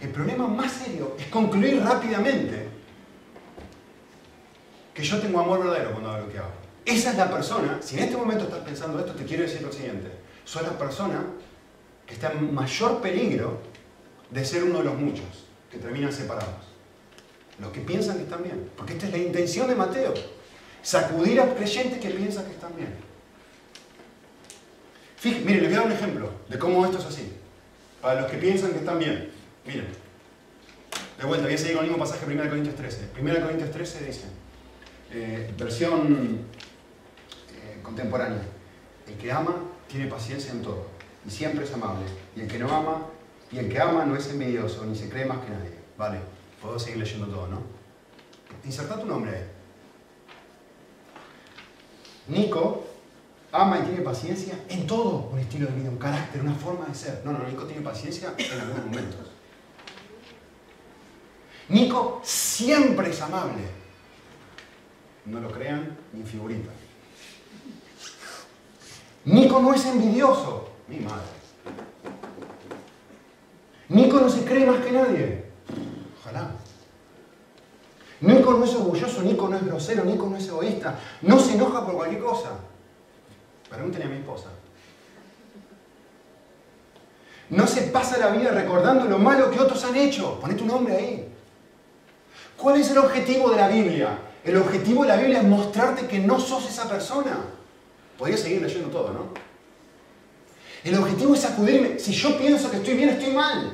[0.01, 2.67] El problema más serio es concluir rápidamente
[4.93, 6.51] que yo tengo amor verdadero cuando hago lo que hago.
[6.85, 9.71] Esa es la persona, si en este momento estás pensando esto, te quiero decir lo
[9.71, 10.09] siguiente.
[10.45, 11.23] Soy la persona
[12.05, 13.59] que está en mayor peligro
[14.31, 15.25] de ser uno de los muchos
[15.69, 16.65] que terminan separados.
[17.59, 18.69] Los que piensan que están bien.
[18.77, 20.13] Porque esta es la intención de Mateo
[20.81, 22.95] sacudir a creyentes que piensan que están bien.
[25.17, 27.33] Fíjense, les voy a dar un ejemplo de cómo esto es así.
[28.01, 29.36] Para los que piensan que están bien.
[29.67, 29.87] Miren,
[31.19, 33.09] de vuelta, voy a seguir con el mismo pasaje de 1 Corintios 13.
[33.19, 34.23] 1 Corintios 13 dice,
[35.11, 36.45] eh, versión
[37.51, 38.43] eh, contemporánea,
[39.05, 39.55] el que ama
[39.89, 40.87] tiene paciencia en todo
[41.27, 42.05] y siempre es amable.
[42.33, 43.07] Y el que no ama,
[43.51, 45.73] y el que ama no es envidioso ni se cree más que nadie.
[45.97, 46.19] Vale,
[46.61, 47.61] puedo seguir leyendo todo, ¿no?
[48.63, 49.43] Inserta tu nombre ahí.
[52.29, 52.87] Nico
[53.51, 56.95] ama y tiene paciencia en todo un estilo de vida, un carácter, una forma de
[56.95, 57.21] ser.
[57.25, 59.26] No, no, Nico tiene paciencia en algunos momentos.
[61.69, 63.63] Nico siempre es amable.
[65.25, 66.71] No lo crean ni figurita.
[69.25, 70.69] Nico no es envidioso.
[70.87, 71.25] Mi madre.
[73.89, 75.45] Nico no se cree más que nadie.
[76.19, 76.51] Ojalá.
[78.21, 81.85] Nico no es orgulloso, Nico no es grosero, Nico no es egoísta, no se enoja
[81.85, 82.51] por cualquier cosa.
[83.69, 84.49] Pregúntenle a mi esposa.
[87.49, 90.39] No se pasa la vida recordando lo malo que otros han hecho.
[90.39, 91.33] Poné tu nombre ahí.
[92.57, 94.17] ¿Cuál es el objetivo de la Biblia?
[94.43, 97.37] El objetivo de la Biblia es mostrarte que no sos esa persona.
[98.17, 99.27] Podría seguir leyendo todo, ¿no?
[100.83, 101.99] El objetivo es sacudirme.
[101.99, 103.73] Si yo pienso que estoy bien, estoy mal.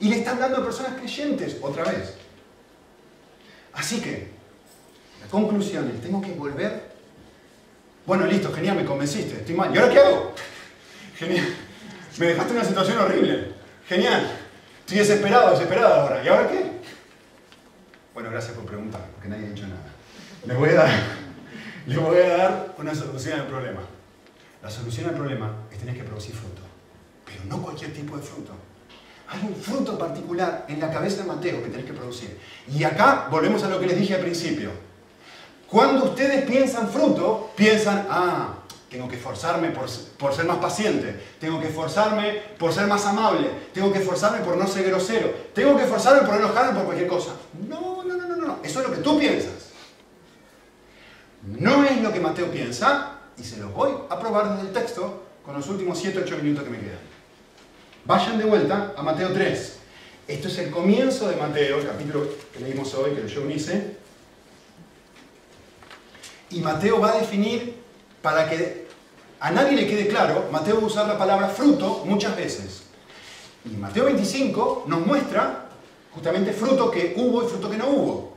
[0.00, 2.14] Y le está hablando a personas creyentes otra vez.
[3.74, 4.30] Así que,
[5.20, 6.90] la conclusión es, tengo que volver.
[8.04, 9.72] Bueno, listo, genial, me convenciste, estoy mal.
[9.72, 10.34] ¿Y ahora qué hago?
[11.16, 11.46] Genial.
[12.18, 13.52] Me dejaste en una situación horrible.
[13.86, 14.41] Genial.
[14.92, 16.22] Estoy desesperado, desesperado ahora.
[16.22, 16.70] ¿Y ahora qué?
[18.12, 19.80] Bueno, gracias por preguntar, porque nadie ha dicho nada.
[20.44, 20.90] Les voy a dar,
[21.86, 23.80] les voy a dar una solución al problema.
[24.62, 26.60] La solución al problema es tener que producir fruto.
[27.24, 28.52] Pero no cualquier tipo de fruto
[29.28, 32.38] hay un fruto particular en la cabeza de Mateo que tenés que producir.
[32.68, 34.72] Y acá volvemos a lo que les dije al principio.
[35.70, 38.58] Cuando ustedes piensan fruto, piensan, ah,
[38.92, 39.86] tengo que esforzarme por,
[40.18, 44.54] por, ser más paciente, tengo que esforzarme por ser más amable, tengo que esforzarme por
[44.58, 47.32] no ser grosero, tengo que esforzarme por no enojarme por cualquier cosa.
[47.66, 49.70] No, no, no, no, no, eso es lo que tú piensas.
[51.42, 55.22] No es lo que Mateo piensa, y se lo voy a probar desde el texto
[55.42, 57.00] con los últimos 7-8 minutos que me quedan.
[58.04, 59.78] Vayan de vuelta a Mateo 3.
[60.28, 63.96] Esto es el comienzo de Mateo, el capítulo que leímos hoy, que leyó Unice.
[66.50, 67.80] Y Mateo va a definir,
[68.20, 68.81] para que
[69.42, 72.84] a nadie le quede claro, Mateo va a usar la palabra fruto muchas veces.
[73.64, 75.68] Y Mateo 25 nos muestra
[76.12, 78.36] justamente fruto que hubo y fruto que no hubo.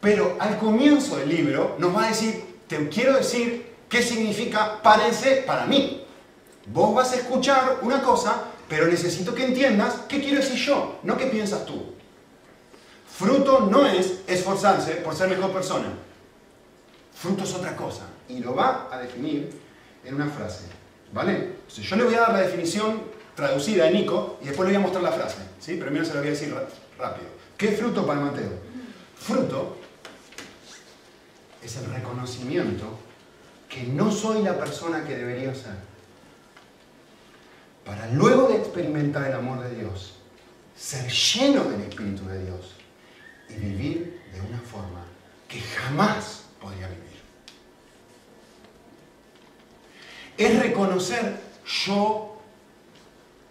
[0.00, 5.42] Pero al comienzo del libro nos va a decir, te quiero decir qué significa parece
[5.46, 6.04] para mí.
[6.66, 11.16] Vos vas a escuchar una cosa pero necesito que entiendas qué quiero decir yo, no
[11.16, 11.94] qué piensas tú.
[13.08, 15.92] Fruto no es esforzarse por ser mejor persona.
[17.14, 18.06] Fruto es otra cosa.
[18.28, 19.50] Y lo va a definir
[20.04, 20.64] en una frase.
[21.12, 21.54] ¿Vale?
[21.68, 23.02] yo le voy a dar la definición
[23.34, 25.38] traducida de Nico y después le voy a mostrar la frase.
[25.60, 25.76] ¿sí?
[25.76, 26.54] Primero se la voy a decir
[26.98, 27.28] rápido.
[27.56, 28.50] ¿Qué fruto para Mateo?
[29.16, 29.76] Fruto
[31.62, 32.98] es el reconocimiento
[33.68, 35.74] que no soy la persona que debería ser.
[37.84, 40.14] Para luego de experimentar el amor de Dios,
[40.76, 42.74] ser lleno del Espíritu de Dios
[43.48, 45.04] y vivir de una forma
[45.48, 47.13] que jamás podría vivir.
[50.36, 51.40] Es reconocer
[51.86, 52.34] yo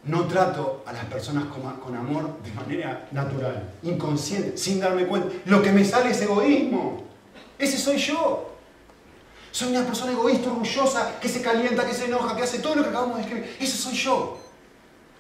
[0.06, 5.30] no trato a las personas con, amor de manera natural, inconsciente, sin darme cuenta.
[5.46, 7.04] Lo que me sale es egoísmo.
[7.58, 8.50] Ese soy yo.
[9.52, 12.84] Soy una persona egoísta, orgullosa, que se calienta, que se enoja, que hace todo lo
[12.84, 13.58] que acabamos de escribir.
[13.60, 14.40] Ese soy yo.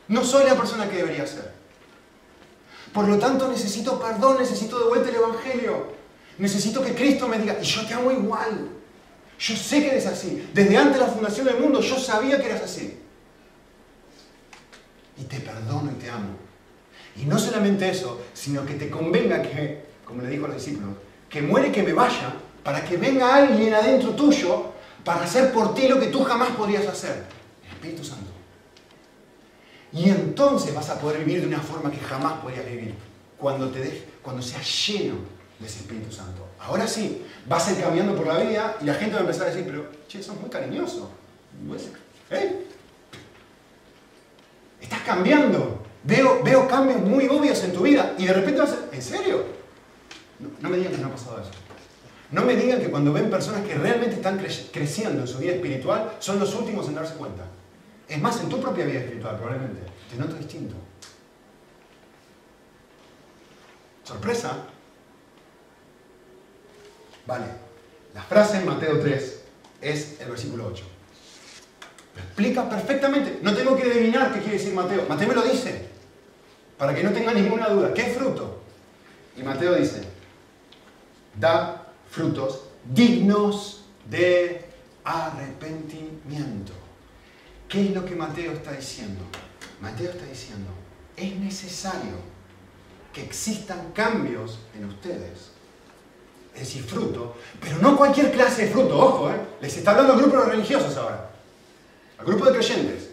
[0.08, 1.54] No soy la persona que debería ser.
[2.92, 5.94] Por lo tanto, necesito perdón, necesito de vuelta el Evangelio.
[6.40, 8.70] Necesito que Cristo me diga, y yo te amo igual.
[9.40, 10.50] Yo sé que eres así.
[10.54, 13.00] Desde antes de la fundación del mundo yo sabía que eras así
[15.18, 16.36] y te perdono y te amo.
[17.16, 20.96] Y no solamente eso, sino que te convenga que, como le dijo a los discípulos,
[21.30, 24.74] que muere que me vaya para que venga alguien adentro tuyo
[25.04, 27.26] para hacer por ti lo que tú jamás podrías hacer.
[27.70, 28.32] Espíritu Santo.
[29.92, 32.96] Y entonces vas a poder vivir de una forma que jamás podrías vivir.
[33.38, 35.16] Cuando, te cuando seas lleno
[35.60, 36.48] de ese Espíritu Santo.
[36.60, 39.48] Ahora sí, vas a ir caminando por la vida y la gente va a empezar
[39.48, 41.10] a decir, pero, che, sos muy cariñoso.
[42.30, 42.66] ¿Eh?
[44.82, 45.84] Estás cambiando.
[46.04, 48.96] Veo, veo cambios muy obvios en tu vida y de repente vas a...
[48.96, 49.46] ¿En serio?
[50.60, 51.52] No, me digan que no ha pasado eso.
[52.32, 56.16] No me digan que cuando ven personas que realmente están creciendo en su vida espiritual,
[56.20, 57.44] son los últimos en darse cuenta.
[58.10, 59.82] Es más, en tu propia vida espiritual probablemente.
[60.10, 60.76] Te noto distinto.
[64.04, 64.66] ¿Sorpresa?
[67.26, 67.46] Vale.
[68.14, 69.42] La frase en Mateo 3
[69.82, 70.84] es el versículo 8.
[72.16, 73.40] Lo explica perfectamente.
[73.42, 75.06] No tengo que adivinar qué quiere decir Mateo.
[75.08, 75.88] Mateo me lo dice.
[76.78, 77.94] Para que no tenga ninguna duda.
[77.94, 78.62] ¿Qué fruto?
[79.36, 80.04] Y Mateo dice,
[81.40, 84.66] da frutos dignos de
[85.04, 86.74] arrepentimiento.
[87.68, 89.24] ¿Qué es lo que Mateo está diciendo?
[89.82, 90.70] Mateo está diciendo,
[91.18, 92.16] es necesario
[93.12, 95.53] que existan cambios en ustedes.
[96.54, 99.40] Es decir, fruto, pero no cualquier clase de fruto, ojo, ¿eh?
[99.62, 101.34] les está hablando grupos religiosos ahora
[102.24, 103.10] grupo de creyentes.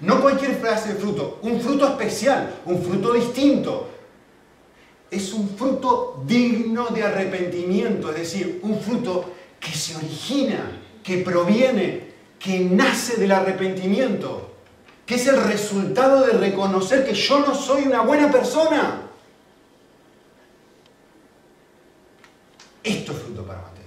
[0.00, 3.88] No cualquier frase de fruto, un fruto especial, un fruto distinto.
[5.10, 12.14] Es un fruto digno de arrepentimiento, es decir, un fruto que se origina, que proviene,
[12.38, 14.50] que nace del arrepentimiento,
[15.06, 19.03] que es el resultado de reconocer que yo no soy una buena persona.
[22.84, 23.84] Esto es fruto para Mateo.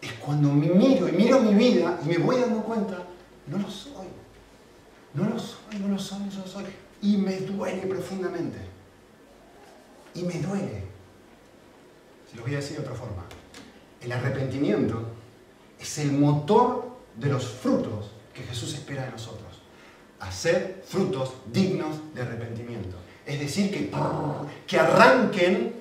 [0.00, 3.04] es cuando me miro y miro mi vida y me voy dando cuenta,
[3.46, 4.06] no lo soy.
[5.12, 6.64] No lo soy, no lo soy, no lo soy.
[7.02, 8.58] Y me duele profundamente.
[10.14, 10.84] Y me duele.
[12.30, 13.24] Se lo voy a decir de otra forma.
[14.00, 15.04] El arrepentimiento
[15.78, 19.60] es el motor de los frutos que Jesús espera de nosotros.
[20.20, 22.96] Hacer frutos dignos de arrepentimiento.
[23.26, 23.90] Es decir, que,
[24.66, 25.74] que arranquen,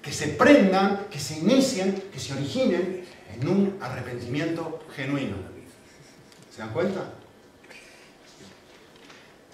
[0.00, 5.36] que se prendan, que se inicien, que se originen en un arrepentimiento genuino.
[6.54, 7.14] ¿Se dan cuenta?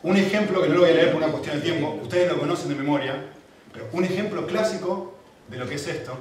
[0.02, 2.38] Un ejemplo que no lo voy a leer por una cuestión de tiempo, ustedes lo
[2.38, 3.26] conocen de memoria,
[3.72, 5.14] pero un ejemplo clásico
[5.48, 6.16] de lo que es esto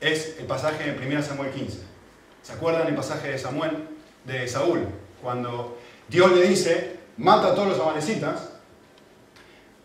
[0.00, 1.78] es el pasaje de 1 Samuel 15.
[2.42, 3.88] ¿Se acuerdan el pasaje de Samuel,
[4.24, 4.86] de Saúl?
[5.22, 8.52] Cuando Dios le dice, mata a todos los amanecitas,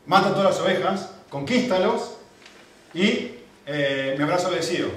[0.06, 2.16] mata a todas las ovejas, conquístalos
[2.94, 3.36] y
[3.66, 4.90] eh, me habrás obedecido.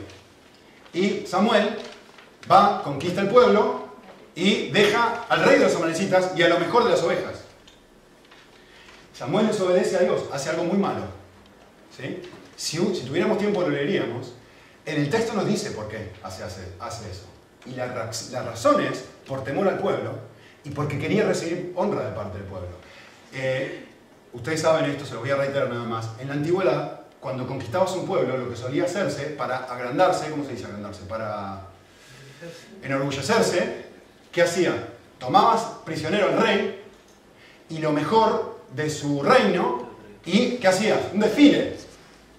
[0.92, 1.76] Y Samuel
[2.50, 3.86] va, conquista el pueblo
[4.34, 7.42] y deja al rey de los amanecitas y a lo mejor de las ovejas.
[9.14, 11.04] Samuel desobedece a Dios, hace algo muy malo.
[11.96, 12.20] ¿sí?
[12.56, 14.34] Si, tuviéramos tiempo lo leeríamos.
[14.84, 17.26] En el texto nos dice por qué hace, eso.
[17.64, 20.18] Y la, razón es por temor al pueblo
[20.64, 22.68] y porque quería recibir honra de parte del pueblo.
[23.32, 23.85] Eh,
[24.36, 26.10] ustedes saben esto, se lo voy a reiterar nada más.
[26.20, 30.52] En la antigüedad cuando conquistabas un pueblo, lo que solía hacerse para agrandarse, ¿cómo se
[30.52, 31.02] dice agrandarse?
[31.08, 31.62] Para
[32.82, 33.86] enorgullecerse,
[34.30, 34.90] ¿qué hacía?
[35.18, 36.84] Tomabas prisionero al rey
[37.68, 39.88] y lo mejor de su reino,
[40.24, 41.00] y ¿qué hacías?
[41.12, 41.76] Un desfile.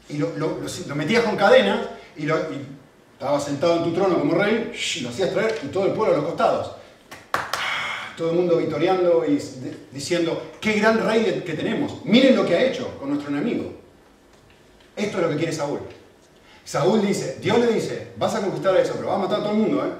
[0.10, 0.30] Y lo,
[0.96, 1.80] metías con cadenas
[2.16, 2.38] y, lo,
[3.14, 4.72] estabas sentado en tu trono como rey,
[5.02, 6.72] lo hacías traer y todo el pueblo a los costados.
[8.18, 9.40] Todo el mundo vitoreando y
[9.92, 12.04] diciendo, qué gran rey que tenemos.
[12.04, 13.72] Miren lo que ha hecho con nuestro enemigo.
[14.96, 15.80] Esto es lo que quiere Saúl.
[16.66, 19.52] Saúl dice, Dios le dice, vas a conquistar eso, pero vas a matar a todo
[19.54, 19.92] el mundo, ¿eh?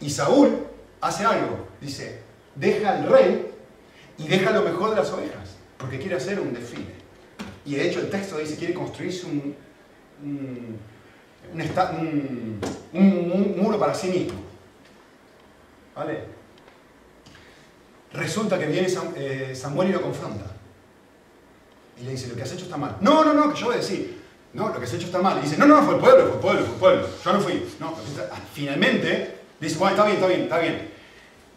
[0.00, 0.66] Y Saúl
[1.02, 2.22] hace algo, dice,
[2.54, 3.46] deja al rey
[4.16, 6.94] y deja lo mejor de las ovejas, porque quiere hacer un desfile.
[7.66, 9.54] Y de hecho el texto dice, quiere construirse un,
[10.22, 10.78] un,
[12.94, 14.40] un muro para sí mismo.
[15.94, 16.37] ¿Vale?
[18.12, 20.46] Resulta que viene eh, Samuel y lo confronta.
[22.00, 22.96] Y le dice, lo que has hecho está mal.
[23.00, 24.18] No, no, no, que yo voy a decir.
[24.54, 25.38] No, lo que has hecho está mal.
[25.38, 27.08] Y dice, no, no, fue el pueblo, fue el pueblo, fue el pueblo.
[27.24, 27.66] Yo no fui.
[27.80, 27.94] No,
[28.54, 30.98] finalmente dice, bueno, está bien, está bien, está bien.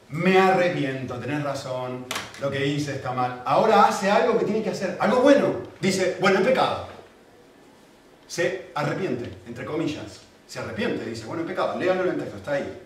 [0.10, 2.06] Me arrepiento, tenés razón,
[2.42, 3.44] lo que hice está mal.
[3.46, 5.54] Ahora hace algo que tiene que hacer, algo bueno.
[5.80, 6.88] Dice, bueno, es pecado.
[8.28, 10.22] Se arrepiente, entre comillas.
[10.48, 11.80] Se arrepiente, dice, bueno, es pecado.
[11.80, 12.82] Léanlo en el texto, está ahí.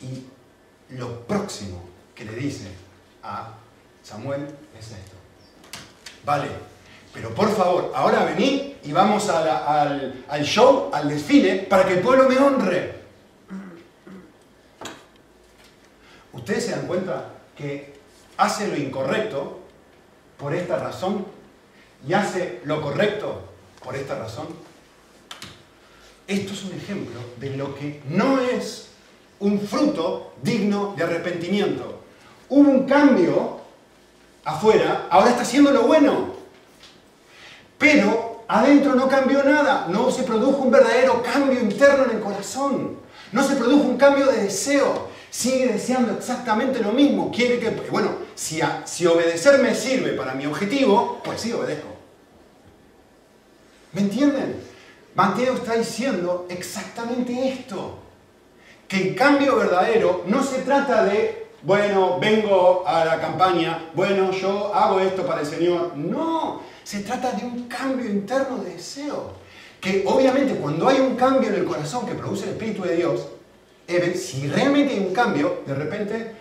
[0.00, 1.85] Y lo próximo
[2.16, 2.66] que le dice
[3.22, 3.52] a
[4.02, 4.46] Samuel
[4.76, 5.16] es esto.
[6.24, 6.48] Vale,
[7.12, 12.00] pero por favor, ahora vení y vamos al, al show, al desfile, para que el
[12.00, 12.96] pueblo me honre.
[16.32, 17.94] Ustedes se dan cuenta que
[18.36, 19.60] hace lo incorrecto
[20.38, 21.26] por esta razón
[22.06, 23.42] y hace lo correcto
[23.82, 24.46] por esta razón.
[26.26, 28.88] Esto es un ejemplo de lo que no es
[29.38, 31.95] un fruto digno de arrepentimiento
[32.48, 33.60] hubo un cambio
[34.44, 36.34] afuera, ahora está haciendo lo bueno.
[37.78, 42.96] Pero adentro no cambió nada, no se produjo un verdadero cambio interno en el corazón,
[43.32, 48.10] no se produjo un cambio de deseo, sigue deseando exactamente lo mismo, quiere que, bueno,
[48.34, 51.88] si, si obedecer me sirve para mi objetivo, pues sí obedezco.
[53.92, 54.62] ¿Me entienden?
[55.14, 57.98] Mateo está diciendo exactamente esto,
[58.86, 64.72] que el cambio verdadero no se trata de bueno, vengo a la campaña, bueno, yo
[64.72, 65.96] hago esto para el Señor.
[65.96, 69.32] No, se trata de un cambio interno de deseo.
[69.80, 73.26] Que obviamente cuando hay un cambio en el corazón que produce el Espíritu de Dios,
[74.14, 76.32] si realmente hay un cambio, de repente,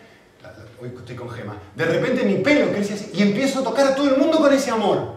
[0.80, 3.96] hoy estoy con gema, de repente mi pelo crece así y empiezo a tocar a
[3.96, 5.16] todo el mundo con ese amor.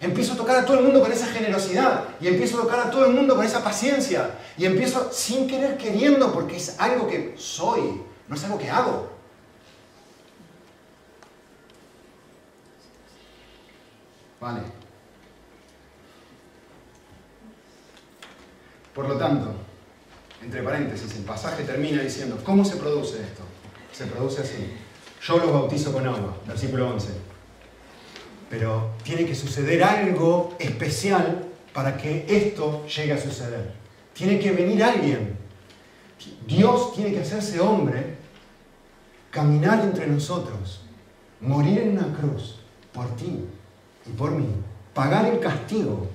[0.00, 2.90] Empiezo a tocar a todo el mundo con esa generosidad y empiezo a tocar a
[2.90, 7.34] todo el mundo con esa paciencia y empiezo sin querer queriendo porque es algo que
[7.36, 9.17] soy, no es algo que hago.
[14.40, 14.60] Vale.
[18.94, 19.52] Por lo tanto,
[20.42, 23.42] entre paréntesis, el pasaje termina diciendo, ¿cómo se produce esto?
[23.92, 24.72] Se produce así.
[25.22, 27.08] Yo los bautizo con agua, versículo 11.
[28.50, 33.72] Pero tiene que suceder algo especial para que esto llegue a suceder.
[34.14, 35.36] Tiene que venir alguien.
[36.46, 38.16] Dios tiene que hacerse hombre,
[39.30, 40.80] caminar entre nosotros,
[41.40, 42.56] morir en una cruz
[42.92, 43.44] por ti,
[44.08, 44.46] y por mí,
[44.94, 46.08] pagar el castigo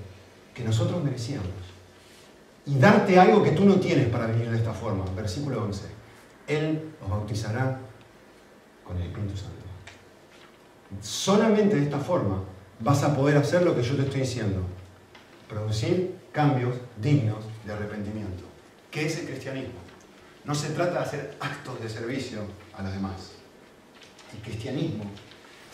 [0.54, 1.48] que nosotros merecíamos
[2.66, 5.04] y darte algo que tú no tienes para venir de esta forma.
[5.16, 5.86] Versículo 11.
[6.48, 7.80] Él os bautizará
[8.84, 9.52] con el Espíritu Santo.
[11.02, 12.44] Solamente de esta forma
[12.80, 14.62] vas a poder hacer lo que yo te estoy diciendo.
[15.50, 18.44] Producir cambios dignos de arrepentimiento.
[18.90, 19.80] ¿Qué es el cristianismo?
[20.46, 22.40] No se trata de hacer actos de servicio
[22.78, 23.32] a los demás.
[24.34, 25.06] El cristianismo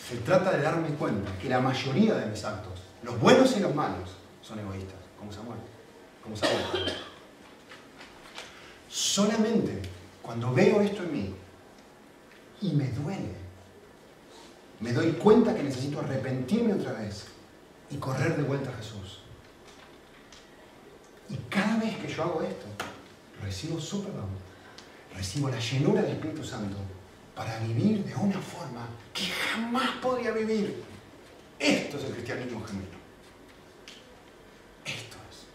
[0.08, 3.74] se trata de darme cuenta que la mayoría de mis actos, los buenos y los
[3.74, 4.10] malos,
[4.42, 5.60] son egoístas, como Samuel,
[6.22, 6.94] como Samuel.
[8.88, 9.82] Solamente
[10.22, 11.34] cuando veo esto en mí
[12.62, 13.34] y me duele,
[14.80, 17.26] me doy cuenta que necesito arrepentirme otra vez
[17.90, 19.20] y correr de vuelta a Jesús.
[21.28, 22.66] Y cada vez que yo hago esto,
[23.42, 24.28] recibo su perdón,
[25.14, 26.76] recibo la llenura del Espíritu Santo
[27.40, 30.84] para vivir de una forma que jamás podría vivir.
[31.58, 32.98] Esto es el cristianismo genuino.
[34.84, 35.46] Esto es.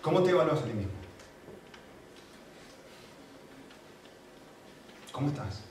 [0.00, 0.92] ¿Cómo te evalúas a ti mismo?
[5.10, 5.62] ¿Cómo estás?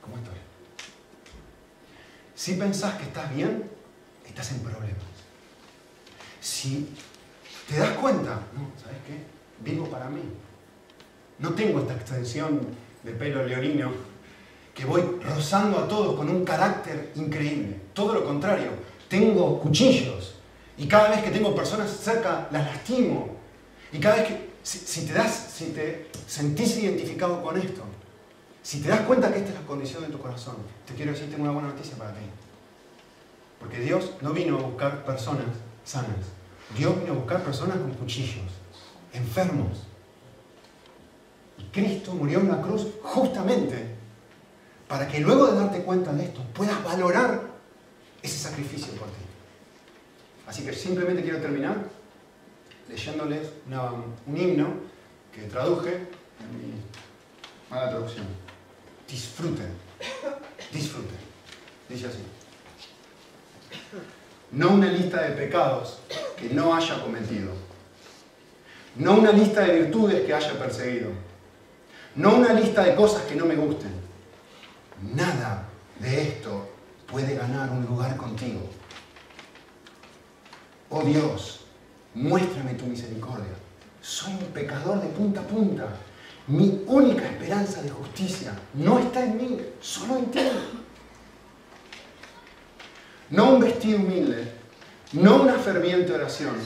[0.00, 0.38] ¿Cómo estoy?
[2.36, 3.68] Si pensás que estás bien,
[4.24, 5.02] estás en problemas.
[6.40, 6.94] Si
[7.68, 9.24] te das cuenta, no, ¿sabes qué?
[9.68, 10.22] Vivo para mí.
[11.42, 12.60] No tengo esta extensión
[13.02, 13.90] de pelo leonino
[14.72, 17.80] que voy rozando a todos con un carácter increíble.
[17.92, 18.70] Todo lo contrario,
[19.08, 20.36] tengo cuchillos
[20.78, 23.36] y cada vez que tengo personas cerca las lastimo.
[23.92, 27.82] Y cada vez que, si, te das, si te sentís identificado con esto,
[28.62, 30.54] si te das cuenta que esta es la condición de tu corazón,
[30.86, 32.24] te quiero decir, tengo una buena noticia para ti.
[33.58, 35.46] Porque Dios no vino a buscar personas
[35.84, 36.24] sanas.
[36.78, 38.46] Dios vino a buscar personas con cuchillos,
[39.12, 39.91] enfermos,
[41.70, 43.86] Cristo murió en la cruz justamente
[44.88, 47.42] para que luego de darte cuenta de esto puedas valorar
[48.22, 49.22] ese sacrificio por ti.
[50.46, 51.76] Así que simplemente quiero terminar
[52.88, 53.48] leyéndoles
[54.26, 54.74] un himno
[55.32, 56.74] que traduje en mi
[57.70, 58.26] mala traducción.
[59.08, 59.68] Disfruten,
[60.72, 61.16] disfruten.
[61.88, 62.18] Dice así.
[64.50, 66.00] No una lista de pecados
[66.36, 67.52] que no haya cometido.
[68.96, 71.10] No una lista de virtudes que haya perseguido.
[72.14, 73.92] No una lista de cosas que no me gusten.
[75.14, 76.68] Nada de esto
[77.06, 78.60] puede ganar un lugar contigo.
[80.90, 81.64] Oh Dios,
[82.14, 83.52] muéstrame tu misericordia.
[84.00, 85.88] Soy un pecador de punta a punta.
[86.46, 90.40] Mi única esperanza de justicia no está en mí, solo en ti.
[93.30, 94.52] No un vestido humilde,
[95.12, 96.56] no una ferviente oración,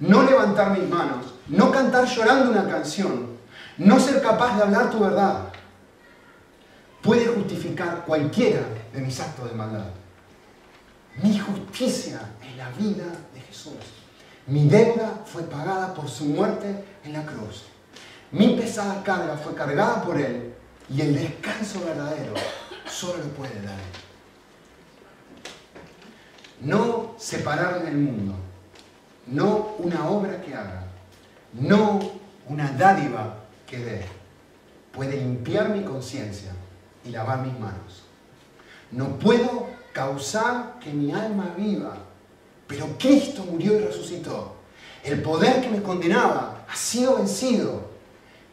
[0.00, 3.36] no levantar mis manos, no cantar llorando una canción,
[3.80, 5.44] no ser capaz de hablar tu verdad,
[7.00, 8.60] puede justificar cualquiera
[8.92, 9.86] de mis actos de maldad.
[11.22, 13.72] Mi justicia es la vida de Jesús.
[14.46, 17.64] Mi deuda fue pagada por su muerte en la cruz.
[18.32, 20.52] Mi pesada carga fue cargada por Él
[20.90, 22.34] y el descanso verdadero
[22.86, 23.78] solo lo puede dar.
[26.60, 28.34] No separar del mundo,
[29.26, 30.84] no una obra que haga,
[31.54, 31.98] no
[32.46, 33.39] una dádiva
[33.70, 34.00] que dé,
[34.92, 36.50] puede limpiar mi conciencia
[37.04, 38.02] y lavar mis manos.
[38.90, 41.96] No puedo causar que mi alma viva,
[42.66, 44.56] pero Cristo murió y resucitó.
[45.04, 47.88] El poder que me condenaba ha sido vencido.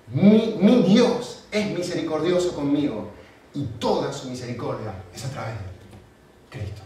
[0.09, 3.09] Mi, mi Dios es misericordioso conmigo
[3.53, 6.81] y toda su misericordia es a través de Cristo.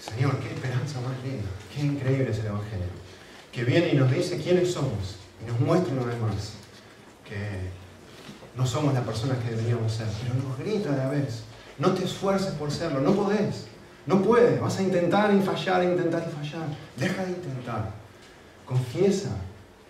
[0.00, 0.38] Señor,
[0.98, 3.00] más linda, qué increíble es el Evangelio
[3.52, 6.52] que viene y nos dice quiénes somos y nos muestra una vez más
[7.24, 7.70] que
[8.56, 11.42] no somos las personas que deberíamos ser, pero nos grita a la vez,
[11.78, 13.66] no te esfuerces por serlo, no podés,
[14.06, 16.66] no puedes, vas a intentar y fallar, intentar y fallar,
[16.96, 17.92] deja de intentar,
[18.66, 19.30] confiesa,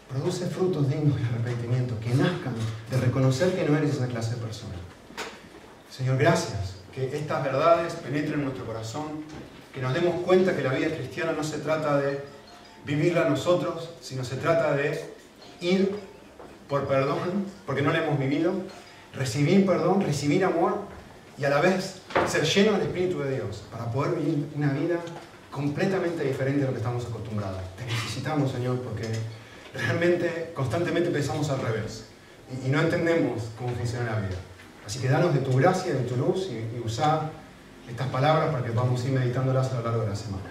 [0.09, 2.55] produce frutos dignos de arrepentimiento, que nazcan
[2.90, 4.74] de reconocer que no eres esa clase de persona.
[5.90, 9.24] Señor, gracias, que estas verdades penetren en nuestro corazón,
[9.75, 12.21] que nos demos cuenta que la vida cristiana no se trata de
[12.85, 15.05] vivirla nosotros, sino se trata de
[15.61, 15.95] ir
[16.68, 18.53] por perdón, porque no la hemos vivido,
[19.14, 20.83] recibir perdón, recibir amor
[21.37, 25.01] y a la vez ser lleno del Espíritu de Dios para poder vivir una vida
[25.51, 27.61] completamente diferente a lo que estamos acostumbrados.
[27.77, 29.09] Te necesitamos, Señor, porque
[29.75, 32.05] realmente constantemente pensamos al revés
[32.64, 34.37] y, no entendemos cómo funciona la vida.
[34.87, 36.81] Así que danos de tu gracia, de tu luz y, y
[37.91, 40.45] estas palabras para que podamos ir meditándolas a lo largo de la semana.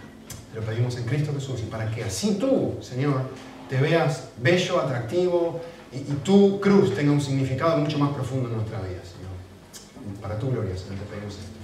[0.54, 3.22] Te lo pedimos en Cristo Jesús y para que así tú, Señor,
[3.70, 5.62] te veas bello, atractivo
[5.92, 10.20] y, tu cruz tenga un significado mucho más profundo en nuestra vida, Señor.
[10.22, 11.59] Para tu gloria, Señor, te pedimos esto.